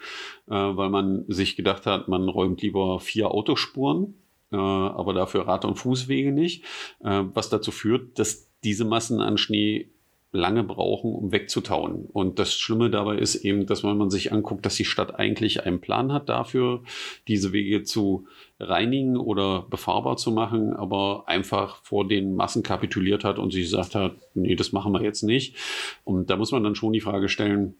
äh, 0.47 0.53
weil 0.53 0.89
man 0.89 1.25
sich 1.27 1.55
gedacht 1.55 1.85
hat, 1.85 2.07
man 2.07 2.27
räumt 2.27 2.61
lieber 2.61 2.99
vier 2.99 3.31
Autospuren, 3.31 4.15
äh, 4.51 4.57
aber 4.57 5.13
dafür 5.13 5.47
Rad- 5.47 5.65
und 5.65 5.75
Fußwege 5.75 6.31
nicht, 6.31 6.65
äh, 7.03 7.23
was 7.33 7.49
dazu 7.49 7.71
führt, 7.71 8.19
dass 8.19 8.49
diese 8.63 8.85
Massen 8.85 9.21
an 9.21 9.37
Schnee 9.37 9.92
lange 10.33 10.63
brauchen, 10.63 11.13
um 11.13 11.31
wegzutauen. 11.31 12.07
Und 12.11 12.39
das 12.39 12.55
Schlimme 12.55 12.89
dabei 12.89 13.17
ist 13.17 13.35
eben, 13.35 13.67
dass 13.67 13.83
wenn 13.83 13.97
man 13.97 14.09
sich 14.09 14.31
anguckt, 14.31 14.65
dass 14.65 14.75
die 14.75 14.83
Stadt 14.83 15.15
eigentlich 15.19 15.63
einen 15.65 15.79
Plan 15.79 16.11
hat 16.11 16.27
dafür, 16.27 16.81
diese 17.27 17.53
Wege 17.53 17.83
zu 17.83 18.25
reinigen 18.59 19.15
oder 19.15 19.61
befahrbar 19.69 20.17
zu 20.17 20.31
machen, 20.31 20.73
aber 20.73 21.25
einfach 21.27 21.83
vor 21.83 22.07
den 22.07 22.35
Massen 22.35 22.63
kapituliert 22.63 23.23
hat 23.23 23.37
und 23.37 23.53
sich 23.53 23.65
gesagt 23.65 23.93
hat, 23.93 24.15
nee, 24.33 24.55
das 24.55 24.71
machen 24.71 24.91
wir 24.91 25.03
jetzt 25.03 25.21
nicht. 25.21 25.55
Und 26.03 26.31
da 26.31 26.35
muss 26.35 26.51
man 26.51 26.63
dann 26.63 26.75
schon 26.75 26.93
die 26.93 27.01
Frage 27.01 27.29
stellen, 27.29 27.75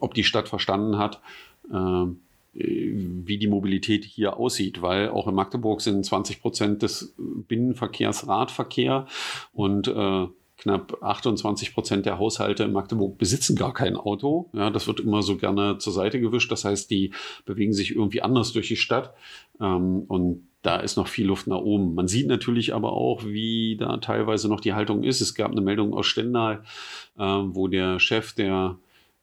ob 0.00 0.14
die 0.14 0.24
Stadt 0.24 0.48
verstanden 0.48 0.98
hat, 0.98 1.20
äh, 1.70 2.06
wie 2.54 3.38
die 3.38 3.46
Mobilität 3.46 4.04
hier 4.04 4.36
aussieht, 4.36 4.82
weil 4.82 5.10
auch 5.10 5.28
in 5.28 5.34
Magdeburg 5.34 5.80
sind 5.80 6.04
20 6.04 6.40
Prozent 6.40 6.82
des 6.82 7.14
Binnenverkehrs 7.16 8.26
Radverkehr 8.26 9.06
und 9.52 9.86
äh, 9.86 10.26
knapp 10.58 11.02
28 11.02 11.72
Prozent 11.72 12.04
der 12.04 12.18
Haushalte 12.18 12.64
in 12.64 12.72
Magdeburg 12.72 13.16
besitzen 13.16 13.56
gar 13.56 13.72
kein 13.72 13.96
Auto. 13.96 14.50
Ja, 14.52 14.70
das 14.70 14.86
wird 14.86 15.00
immer 15.00 15.22
so 15.22 15.36
gerne 15.36 15.78
zur 15.78 15.92
Seite 15.92 16.20
gewischt. 16.20 16.50
Das 16.50 16.64
heißt, 16.64 16.90
die 16.90 17.12
bewegen 17.46 17.72
sich 17.72 17.94
irgendwie 17.94 18.22
anders 18.22 18.52
durch 18.52 18.68
die 18.68 18.76
Stadt. 18.76 19.14
Ähm, 19.60 20.02
und 20.08 20.48
da 20.62 20.76
ist 20.80 20.96
noch 20.96 21.06
viel 21.06 21.26
Luft 21.26 21.46
nach 21.46 21.58
oben. 21.58 21.94
Man 21.94 22.08
sieht 22.08 22.26
natürlich 22.26 22.74
aber 22.74 22.92
auch, 22.92 23.24
wie 23.24 23.76
da 23.78 23.96
teilweise 23.98 24.48
noch 24.48 24.60
die 24.60 24.74
Haltung 24.74 25.04
ist. 25.04 25.20
Es 25.20 25.34
gab 25.34 25.52
eine 25.52 25.60
Meldung 25.60 25.94
aus 25.94 26.06
Stendal, 26.06 26.64
äh, 27.16 27.22
wo 27.22 27.68
der 27.68 28.00
Chef 28.00 28.34
der 28.34 28.76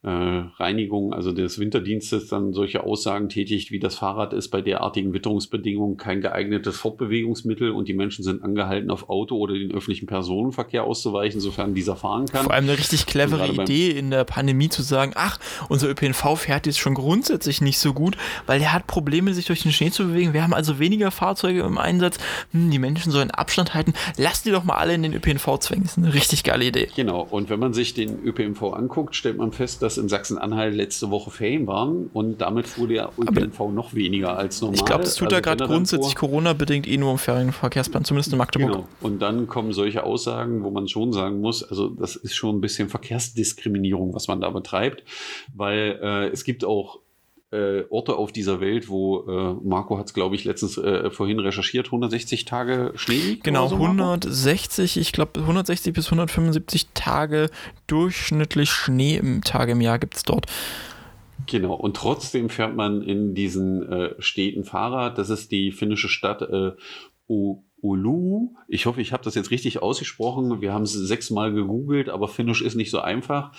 Reinigung, 0.09 1.13
also 1.13 1.31
des 1.31 1.59
Winterdienstes, 1.59 2.27
dann 2.27 2.53
solche 2.53 2.83
Aussagen 2.83 3.27
tätigt, 3.27 3.71
wie 3.71 3.79
das 3.79 3.95
Fahrrad 3.95 4.33
ist 4.33 4.49
bei 4.49 4.61
derartigen 4.61 5.13
Witterungsbedingungen 5.13 5.97
kein 5.97 6.21
geeignetes 6.21 6.77
Fortbewegungsmittel 6.77 7.71
und 7.71 7.87
die 7.87 7.93
Menschen 7.93 8.23
sind 8.23 8.43
angehalten, 8.43 8.91
auf 8.91 9.09
Auto 9.09 9.37
oder 9.37 9.55
den 9.55 9.71
öffentlichen 9.71 10.05
Personenverkehr 10.05 10.83
auszuweichen, 10.83 11.39
sofern 11.41 11.73
dieser 11.73 11.95
fahren 11.95 12.27
kann. 12.27 12.45
Vor 12.45 12.53
allem 12.53 12.65
eine 12.65 12.77
richtig 12.77 13.07
clevere 13.07 13.47
Idee 13.47 13.89
in 13.89 14.11
der 14.11 14.25
Pandemie 14.25 14.69
zu 14.69 14.83
sagen, 14.83 15.13
ach, 15.15 15.39
unser 15.69 15.89
ÖPNV 15.89 16.37
fährt 16.37 16.67
jetzt 16.67 16.79
schon 16.79 16.93
grundsätzlich 16.93 17.61
nicht 17.61 17.79
so 17.79 17.93
gut, 17.93 18.15
weil 18.45 18.59
der 18.59 18.73
hat 18.73 18.85
Probleme, 18.85 19.33
sich 19.33 19.45
durch 19.45 19.63
den 19.63 19.71
Schnee 19.71 19.89
zu 19.89 20.05
bewegen. 20.07 20.33
Wir 20.33 20.43
haben 20.43 20.53
also 20.53 20.77
weniger 20.77 21.09
Fahrzeuge 21.09 21.61
im 21.61 21.79
Einsatz. 21.79 22.19
Hm, 22.51 22.69
die 22.69 22.79
Menschen 22.79 23.11
sollen 23.11 23.31
Abstand 23.31 23.73
halten. 23.73 23.93
Lass 24.17 24.43
die 24.43 24.51
doch 24.51 24.63
mal 24.63 24.75
alle 24.75 24.93
in 24.93 25.01
den 25.01 25.13
ÖPNV 25.13 25.57
zwängen. 25.59 25.83
Das 25.83 25.93
ist 25.93 25.97
eine 25.97 26.13
richtig 26.13 26.43
geile 26.43 26.65
Idee. 26.65 26.89
Genau. 26.95 27.25
Und 27.29 27.49
wenn 27.49 27.59
man 27.59 27.73
sich 27.73 27.95
den 27.95 28.23
ÖPNV 28.23 28.61
anguckt, 28.73 29.15
stellt 29.15 29.37
man 29.37 29.51
fest, 29.51 29.81
dass 29.81 29.94
dass 29.95 30.03
in 30.03 30.09
Sachsen-Anhalt 30.09 30.75
letzte 30.75 31.09
Woche 31.09 31.31
Ferien 31.31 31.67
waren 31.67 32.09
und 32.13 32.41
damit 32.41 32.67
fuhr 32.67 32.87
der 32.87 33.09
ÖPNV 33.17 33.71
noch 33.71 33.93
weniger 33.93 34.37
als 34.37 34.61
normal. 34.61 34.75
Ich 34.75 34.85
glaube, 34.85 35.03
das 35.03 35.15
tut 35.15 35.27
also 35.27 35.35
da 35.35 35.41
gerade 35.41 35.65
grundsätzlich 35.67 36.15
Corona-bedingt 36.15 36.87
eh 36.87 36.97
nur 36.97 37.11
im 37.11 37.17
Ferienverkehrsplan, 37.17 38.03
zumindest 38.03 38.31
in 38.31 38.37
Magdeburg. 38.37 38.71
Genau. 38.71 38.87
Und 39.01 39.21
dann 39.21 39.47
kommen 39.47 39.73
solche 39.73 40.03
Aussagen, 40.03 40.63
wo 40.63 40.71
man 40.71 40.87
schon 40.87 41.13
sagen 41.13 41.39
muss, 41.41 41.63
also 41.63 41.89
das 41.89 42.15
ist 42.15 42.35
schon 42.35 42.57
ein 42.57 42.61
bisschen 42.61 42.89
Verkehrsdiskriminierung, 42.89 44.13
was 44.13 44.27
man 44.27 44.41
da 44.41 44.49
betreibt, 44.49 45.03
weil 45.53 45.99
äh, 46.01 46.27
es 46.27 46.43
gibt 46.43 46.65
auch 46.65 46.99
äh, 47.55 47.85
Orte 47.89 48.15
auf 48.15 48.31
dieser 48.31 48.59
Welt, 48.59 48.89
wo 48.89 49.21
äh, 49.27 49.55
Marco 49.63 49.97
hat 49.97 50.07
es, 50.07 50.13
glaube 50.13 50.35
ich, 50.35 50.43
letztens 50.43 50.77
äh, 50.77 51.09
vorhin 51.09 51.39
recherchiert, 51.39 51.87
160 51.87 52.45
Tage 52.45 52.91
Schnee. 52.95 53.39
Genau, 53.43 53.67
so, 53.67 53.75
160, 53.75 54.97
ich 54.97 55.11
glaube 55.11 55.39
160 55.39 55.93
bis 55.93 56.07
175 56.07 56.87
Tage 56.93 57.49
durchschnittlich 57.87 58.69
Schnee 58.69 59.17
im 59.17 59.41
Tage 59.41 59.71
im 59.71 59.81
Jahr 59.81 59.99
gibt 59.99 60.15
es 60.15 60.23
dort. 60.23 60.47
Genau, 61.47 61.73
und 61.73 61.95
trotzdem 61.95 62.49
fährt 62.49 62.75
man 62.75 63.01
in 63.01 63.35
diesen 63.35 63.87
äh, 63.91 64.15
Städten 64.19 64.63
Fahrrad. 64.63 65.17
Das 65.17 65.29
ist 65.29 65.51
die 65.51 65.71
finnische 65.71 66.09
Stadt 66.09 66.41
äh, 66.41 66.71
Ulu. 67.27 68.53
Ich 68.67 68.85
hoffe, 68.85 69.01
ich 69.01 69.13
habe 69.13 69.23
das 69.23 69.35
jetzt 69.35 69.51
richtig 69.51 69.81
ausgesprochen. 69.81 70.61
Wir 70.61 70.73
haben 70.73 70.83
es 70.83 70.93
sechsmal 70.93 71.53
gegoogelt, 71.53 72.09
aber 72.09 72.27
Finnisch 72.27 72.61
ist 72.61 72.75
nicht 72.75 72.89
so 72.89 72.99
einfach. 72.99 73.51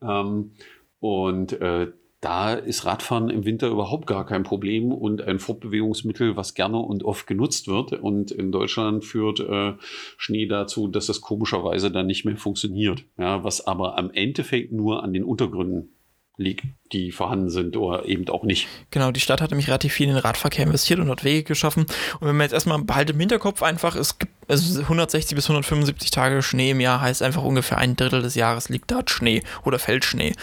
Ähm, 0.00 0.52
und 0.98 1.52
äh, 1.60 1.92
da 2.26 2.54
ist 2.54 2.84
Radfahren 2.84 3.30
im 3.30 3.44
Winter 3.44 3.68
überhaupt 3.68 4.08
gar 4.08 4.26
kein 4.26 4.42
Problem 4.42 4.90
und 4.90 5.22
ein 5.22 5.38
Fortbewegungsmittel, 5.38 6.36
was 6.36 6.54
gerne 6.54 6.78
und 6.78 7.04
oft 7.04 7.28
genutzt 7.28 7.68
wird. 7.68 7.92
Und 7.92 8.32
in 8.32 8.50
Deutschland 8.50 9.04
führt 9.04 9.38
äh, 9.38 9.74
Schnee 10.16 10.46
dazu, 10.46 10.88
dass 10.88 11.06
das 11.06 11.20
komischerweise 11.20 11.92
dann 11.92 12.08
nicht 12.08 12.24
mehr 12.24 12.36
funktioniert. 12.36 13.04
Ja, 13.16 13.44
was 13.44 13.68
aber 13.68 13.96
am 13.96 14.10
Endeffekt 14.10 14.72
nur 14.72 15.04
an 15.04 15.12
den 15.12 15.22
Untergründen 15.22 15.90
liegt, 16.36 16.64
die 16.92 17.12
vorhanden 17.12 17.48
sind 17.48 17.76
oder 17.76 18.06
eben 18.06 18.28
auch 18.28 18.42
nicht. 18.42 18.66
Genau, 18.90 19.12
die 19.12 19.20
Stadt 19.20 19.40
hat 19.40 19.50
nämlich 19.50 19.68
relativ 19.68 19.92
viel 19.92 20.08
in 20.08 20.14
den 20.14 20.22
Radverkehr 20.22 20.66
investiert 20.66 20.98
und 20.98 21.08
hat 21.08 21.22
Wege 21.22 21.44
geschaffen. 21.44 21.86
Und 22.18 22.26
wenn 22.26 22.36
man 22.36 22.44
jetzt 22.44 22.54
erstmal 22.54 22.82
behalten 22.82 23.12
im 23.12 23.20
Hinterkopf 23.20 23.62
einfach, 23.62 23.94
es 23.94 24.18
gibt 24.18 24.32
also 24.48 24.80
160 24.80 25.34
bis 25.34 25.44
175 25.46 26.10
Tage 26.10 26.42
Schnee 26.42 26.70
im 26.70 26.80
Jahr, 26.80 27.00
heißt 27.00 27.22
einfach 27.22 27.42
ungefähr 27.42 27.78
ein 27.78 27.96
Drittel 27.96 28.22
des 28.22 28.34
Jahres 28.34 28.68
liegt 28.68 28.90
dort 28.90 29.10
Schnee 29.10 29.42
oder 29.64 29.78
fällt 29.78 30.04
Schnee. 30.04 30.34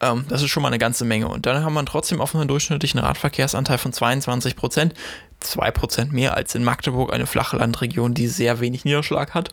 Ähm, 0.00 0.24
das 0.28 0.42
ist 0.42 0.50
schon 0.50 0.62
mal 0.62 0.68
eine 0.68 0.78
ganze 0.78 1.04
Menge. 1.04 1.28
Und 1.28 1.46
dann 1.46 1.64
haben 1.64 1.74
wir 1.74 1.84
trotzdem 1.84 2.20
auf 2.20 2.34
einen 2.34 2.48
durchschnittlichen 2.48 3.00
Radverkehrsanteil 3.00 3.78
von 3.78 3.92
22 3.92 4.56
Prozent. 4.56 4.94
2% 5.42 6.12
mehr 6.12 6.34
als 6.36 6.54
in 6.54 6.64
Magdeburg, 6.64 7.12
eine 7.12 7.26
flache 7.26 7.58
Landregion, 7.58 8.14
die 8.14 8.28
sehr 8.28 8.60
wenig 8.60 8.84
Niederschlag 8.84 9.34
hat. 9.34 9.50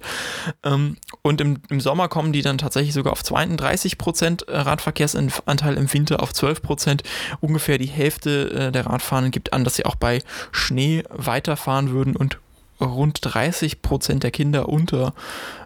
Ähm, 0.64 0.98
und 1.22 1.42
im, 1.42 1.60
im 1.70 1.82
Sommer 1.82 2.08
kommen 2.08 2.32
die 2.32 2.42
dann 2.42 2.58
tatsächlich 2.58 2.94
sogar 2.94 3.14
auf 3.14 3.22
32% 3.22 4.48
äh, 4.48 4.58
Radverkehrsanteil, 4.58 5.78
im 5.78 5.92
Winter 5.92 6.24
auf 6.24 6.32
12%. 6.32 7.02
Ungefähr 7.42 7.78
die 7.78 7.88
Hälfte 7.88 8.52
äh, 8.52 8.72
der 8.72 8.86
Radfahrenden 8.86 9.32
gibt 9.32 9.54
an, 9.54 9.64
dass 9.64 9.76
sie 9.76 9.86
auch 9.86 9.96
bei 9.96 10.20
Schnee 10.52 11.04
weiterfahren 11.10 11.92
würden 11.92 12.16
und 12.16 12.38
rund 12.82 13.20
30% 13.20 14.20
der 14.20 14.32
Kinder 14.32 14.70
unter 14.70 15.14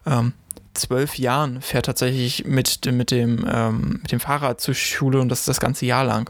ähm, 0.06 0.34
zwölf 0.74 1.18
Jahren 1.18 1.62
fährt 1.62 1.86
tatsächlich 1.86 2.46
mit, 2.46 2.86
mit, 2.92 3.12
dem, 3.12 3.46
ähm, 3.50 4.00
mit 4.02 4.12
dem 4.12 4.20
Fahrrad 4.20 4.62
zur 4.62 4.74
Schule 4.74 5.20
und 5.20 5.30
das 5.30 5.46
das 5.46 5.60
ganze 5.60 5.86
Jahr 5.86 6.04
lang. 6.04 6.30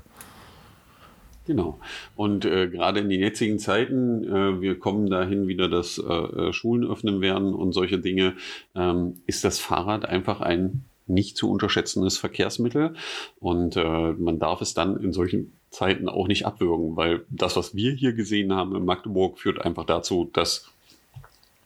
Genau. 1.46 1.80
Und 2.16 2.46
äh, 2.46 2.70
gerade 2.70 3.02
in 3.02 3.10
den 3.10 3.20
jetzigen 3.20 3.60
Zeiten, 3.60 4.24
äh, 4.24 4.62
wir 4.62 4.80
kommen 4.80 5.10
dahin 5.10 5.48
wieder, 5.48 5.70
dass 5.70 6.00
äh, 6.00 6.12
äh, 6.12 6.54
Schulen 6.54 6.90
öffnen 6.90 7.22
werden 7.22 7.54
und 7.54 7.72
solche 7.72 8.00
Dinge, 8.00 8.34
ähm, 8.76 9.22
ist 9.28 9.44
das 9.44 9.60
Fahrrad 9.60 10.06
einfach 10.06 10.42
ein 10.42 10.86
nicht 11.08 11.38
zu 11.38 11.52
unterschätzendes 11.52 12.18
Verkehrsmittel. 12.18 12.96
Und 13.40 13.76
äh, 13.76 14.14
man 14.14 14.40
darf 14.40 14.62
es 14.62 14.74
dann 14.74 14.98
in 14.98 15.14
solchen 15.14 15.54
Zeiten 15.70 16.10
auch 16.10 16.28
nicht 16.28 16.48
abwürgen, 16.48 16.96
weil 16.96 17.26
das, 17.30 17.56
was 17.56 17.76
wir 17.76 17.92
hier 17.92 18.14
gesehen 18.14 18.54
haben 18.54 18.76
in 18.76 18.86
Magdeburg, 18.86 19.38
führt 19.38 19.62
einfach 19.62 19.86
dazu, 19.86 20.30
dass 20.34 20.72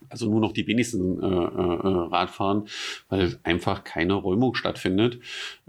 also 0.09 0.29
nur 0.29 0.39
noch 0.39 0.51
die 0.51 0.67
wenigsten 0.67 1.21
äh, 1.21 1.25
äh, 1.25 1.29
äh, 1.29 2.07
Radfahren, 2.09 2.63
weil 3.09 3.39
einfach 3.43 3.83
keine 3.83 4.13
Räumung 4.13 4.55
stattfindet. 4.55 5.19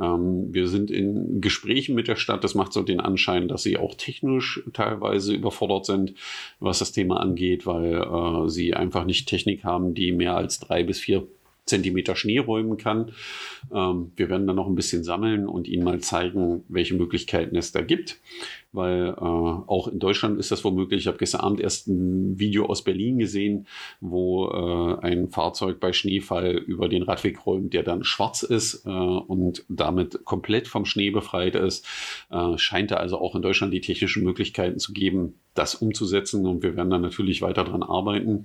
Ähm, 0.01 0.53
wir 0.53 0.69
sind 0.69 0.91
in 0.91 1.41
Gesprächen 1.41 1.95
mit 1.95 2.09
der 2.09 2.17
Stadt. 2.17 2.45
Das 2.45 2.55
macht 2.55 2.73
so 2.73 2.83
den 2.83 3.01
Anschein, 3.01 3.49
dass 3.49 3.63
sie 3.63 3.77
auch 3.77 3.95
technisch 3.95 4.63
teilweise 4.73 5.35
überfordert 5.35 5.87
sind, 5.87 6.15
was 6.59 6.79
das 6.79 6.93
Thema 6.93 7.21
angeht, 7.21 7.67
weil 7.67 7.95
äh, 7.95 8.49
sie 8.49 8.75
einfach 8.75 9.05
nicht 9.05 9.29
Technik 9.29 9.65
haben, 9.65 9.95
die 9.95 10.13
mehr 10.13 10.37
als 10.37 10.59
drei 10.61 10.83
bis 10.83 10.99
vier 10.99 11.27
Zentimeter 11.67 12.17
Schnee 12.17 12.39
räumen 12.39 12.77
kann. 12.77 13.13
Ähm, 13.73 14.13
wir 14.17 14.29
werden 14.29 14.47
dann 14.47 14.57
noch 14.57 14.67
ein 14.67 14.75
bisschen 14.75 15.05
sammeln 15.05 15.47
und 15.47 15.69
Ihnen 15.69 15.85
mal 15.85 16.01
zeigen, 16.01 16.65
welche 16.69 16.95
Möglichkeiten 16.95 17.57
es 17.57 17.73
da 17.73 17.81
gibt 17.81 18.19
weil 18.73 19.15
äh, 19.17 19.21
auch 19.21 19.89
in 19.89 19.99
Deutschland 19.99 20.39
ist 20.39 20.51
das 20.51 20.65
womöglich. 20.65 21.01
Ich 21.01 21.07
habe 21.07 21.19
gestern 21.19 21.41
Abend 21.41 21.61
erst 21.61 21.89
ein 21.89 22.39
Video 22.39 22.67
aus 22.67 22.85
Berlin 22.85 23.19
gesehen, 23.19 23.67
wo 24.01 24.49
äh, 24.49 25.07
ein 25.07 25.29
Fahrzeug 25.29 25.81
bei 25.81 25.93
Schneefall 25.93 26.53
über 26.53 26.89
den 26.89 27.03
Radweg 27.03 27.47
räumt, 27.47 27.75
der 27.75 27.83
dann 27.83 28.05
schwarz 28.05 28.43
ist 28.43 28.87
äh, 28.87 28.91
und 28.91 29.65
damit 29.69 30.25
komplett 30.25 30.69
vom 30.69 30.85
Schnee 30.85 31.11
befreit 31.11 31.55
ist. 31.55 31.87
Äh, 32.31 32.57
scheint 32.59 32.91
da 32.91 32.97
also 32.97 33.19
auch 33.19 33.35
in 33.35 33.43
Deutschland 33.43 33.73
die 33.75 33.81
technischen 33.81 34.25
Möglichkeiten 34.25 34.79
zu 34.79 34.93
geben, 34.93 35.35
das 35.55 35.75
umzusetzen 35.75 36.47
und 36.47 36.63
wir 36.63 36.77
werden 36.77 36.91
dann 36.91 37.03
natürlich 37.03 37.43
weiter 37.43 37.65
daran 37.65 37.83
arbeiten. 37.83 38.45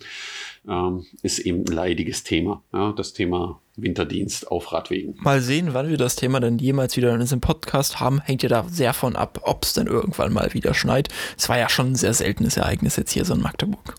Ähm, 0.67 1.05
ist 1.21 1.39
eben 1.39 1.59
ein 1.59 1.73
leidiges 1.73 2.23
Thema, 2.23 2.63
ja, 2.73 2.93
das 2.93 3.13
Thema 3.13 3.61
Winterdienst 3.77 4.49
auf 4.49 4.71
Radwegen. 4.71 5.15
Mal 5.19 5.41
sehen, 5.41 5.73
wann 5.73 5.89
wir 5.89 5.97
das 5.97 6.15
Thema 6.15 6.39
denn 6.39 6.57
jemals 6.57 6.95
wieder 6.95 7.13
in 7.13 7.21
unserem 7.21 7.41
Podcast 7.41 7.99
haben. 7.99 8.21
Hängt 8.21 8.43
ja 8.43 8.49
da 8.49 8.65
sehr 8.69 8.93
von 8.93 9.15
ab, 9.15 9.39
ob 9.43 9.63
es 9.63 9.73
denn 9.73 9.87
irgendwann 9.87 10.33
mal 10.33 10.53
wieder 10.53 10.73
schneit. 10.73 11.09
Es 11.37 11.49
war 11.49 11.57
ja 11.57 11.69
schon 11.69 11.91
ein 11.91 11.95
sehr 11.95 12.13
seltenes 12.13 12.57
Ereignis 12.57 12.95
jetzt 12.95 13.11
hier 13.11 13.25
so 13.25 13.33
in 13.33 13.41
Magdeburg. 13.41 13.95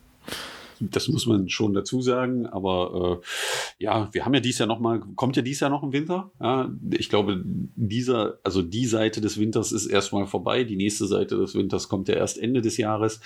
Das 0.80 1.08
muss 1.08 1.26
man 1.26 1.48
schon 1.48 1.74
dazu 1.74 2.02
sagen. 2.02 2.46
Aber 2.46 3.20
äh, 3.22 3.84
ja, 3.84 4.08
wir 4.12 4.24
haben 4.24 4.34
ja 4.34 4.40
dies 4.40 4.58
Jahr 4.58 4.68
noch 4.68 4.80
mal, 4.80 5.00
kommt 5.14 5.36
ja 5.36 5.42
dies 5.42 5.60
Jahr 5.60 5.70
noch 5.70 5.82
im 5.82 5.92
Winter. 5.92 6.30
Ja, 6.40 6.70
ich 6.90 7.08
glaube, 7.08 7.42
dieser, 7.44 8.38
also 8.42 8.62
die 8.62 8.86
Seite 8.86 9.20
des 9.20 9.38
Winters 9.38 9.72
ist 9.72 9.86
erstmal 9.86 10.26
vorbei. 10.26 10.64
Die 10.64 10.76
nächste 10.76 11.06
Seite 11.06 11.36
des 11.36 11.54
Winters 11.54 11.88
kommt 11.88 12.08
ja 12.08 12.14
erst 12.14 12.38
Ende 12.38 12.60
des 12.60 12.76
Jahres. 12.76 13.20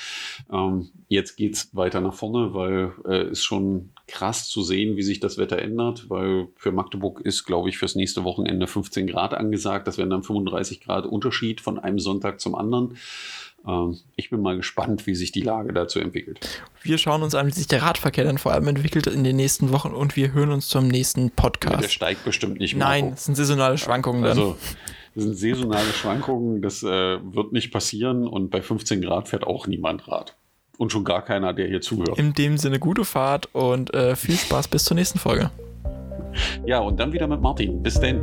Ähm, 0.52 0.88
jetzt 1.08 1.36
geht's 1.36 1.74
weiter 1.74 2.00
nach 2.00 2.14
vorne, 2.14 2.54
weil 2.54 2.92
äh, 3.06 3.30
ist 3.30 3.44
schon 3.44 3.90
krass 4.06 4.48
zu 4.48 4.62
sehen, 4.62 4.96
wie 4.96 5.02
sich 5.02 5.20
das 5.20 5.38
Wetter 5.38 5.58
ändert, 5.58 6.10
weil 6.10 6.48
für 6.56 6.72
Magdeburg 6.72 7.20
ist, 7.20 7.44
glaube 7.44 7.68
ich, 7.68 7.78
fürs 7.78 7.94
nächste 7.94 8.24
Wochenende 8.24 8.66
15 8.66 9.06
Grad 9.06 9.34
angesagt. 9.34 9.86
Das 9.86 9.98
wären 9.98 10.10
dann 10.10 10.24
35 10.24 10.80
Grad 10.80 11.06
Unterschied 11.06 11.60
von 11.60 11.78
einem 11.78 11.98
Sonntag 11.98 12.40
zum 12.40 12.54
anderen. 12.54 12.96
Ähm, 13.66 13.98
ich 14.16 14.30
bin 14.30 14.40
mal 14.40 14.56
gespannt, 14.56 15.06
wie 15.06 15.14
sich 15.14 15.32
die 15.32 15.42
Lage 15.42 15.72
dazu 15.72 15.98
entwickelt. 15.98 16.62
Wir 16.82 16.98
schauen 16.98 17.22
uns 17.22 17.34
an, 17.34 17.46
wie 17.46 17.52
sich 17.52 17.66
der 17.66 17.82
Radverkehr 17.82 18.24
dann 18.24 18.38
vor 18.38 18.52
allem 18.52 18.68
entwickelt 18.68 19.06
in 19.06 19.24
den 19.24 19.36
nächsten 19.36 19.72
Wochen 19.72 19.90
und 19.90 20.16
wir 20.16 20.32
hören 20.32 20.50
uns 20.50 20.68
zum 20.68 20.88
nächsten 20.88 21.30
Podcast. 21.30 21.74
Ja, 21.74 21.80
der 21.80 21.88
steigt 21.88 22.24
bestimmt 22.24 22.58
nicht 22.58 22.74
mehr. 22.74 22.86
Nein, 22.86 23.12
es 23.14 23.26
sind 23.26 23.34
saisonale 23.34 23.78
Schwankungen 23.78 24.22
dann. 24.22 24.30
Also, 24.30 24.56
das 25.14 25.24
sind 25.24 25.36
saisonale 25.36 25.92
Schwankungen, 25.92 26.62
das 26.62 26.82
äh, 26.82 26.86
wird 26.86 27.52
nicht 27.52 27.72
passieren 27.72 28.26
und 28.26 28.50
bei 28.50 28.62
15 28.62 29.02
Grad 29.02 29.28
fährt 29.28 29.44
auch 29.44 29.66
niemand 29.66 30.06
Rad. 30.08 30.36
Und 30.78 30.92
schon 30.92 31.04
gar 31.04 31.22
keiner, 31.22 31.52
der 31.52 31.66
hier 31.66 31.82
zuhört. 31.82 32.18
In 32.18 32.32
dem 32.32 32.56
Sinne, 32.56 32.78
gute 32.78 33.04
Fahrt 33.04 33.50
und 33.52 33.92
äh, 33.92 34.16
viel 34.16 34.36
Spaß 34.36 34.68
bis 34.68 34.84
zur 34.84 34.94
nächsten 34.94 35.18
Folge. 35.18 35.50
Ja, 36.64 36.78
und 36.78 36.98
dann 36.98 37.12
wieder 37.12 37.26
mit 37.26 37.42
Martin. 37.42 37.82
Bis 37.82 38.00
denn. 38.00 38.22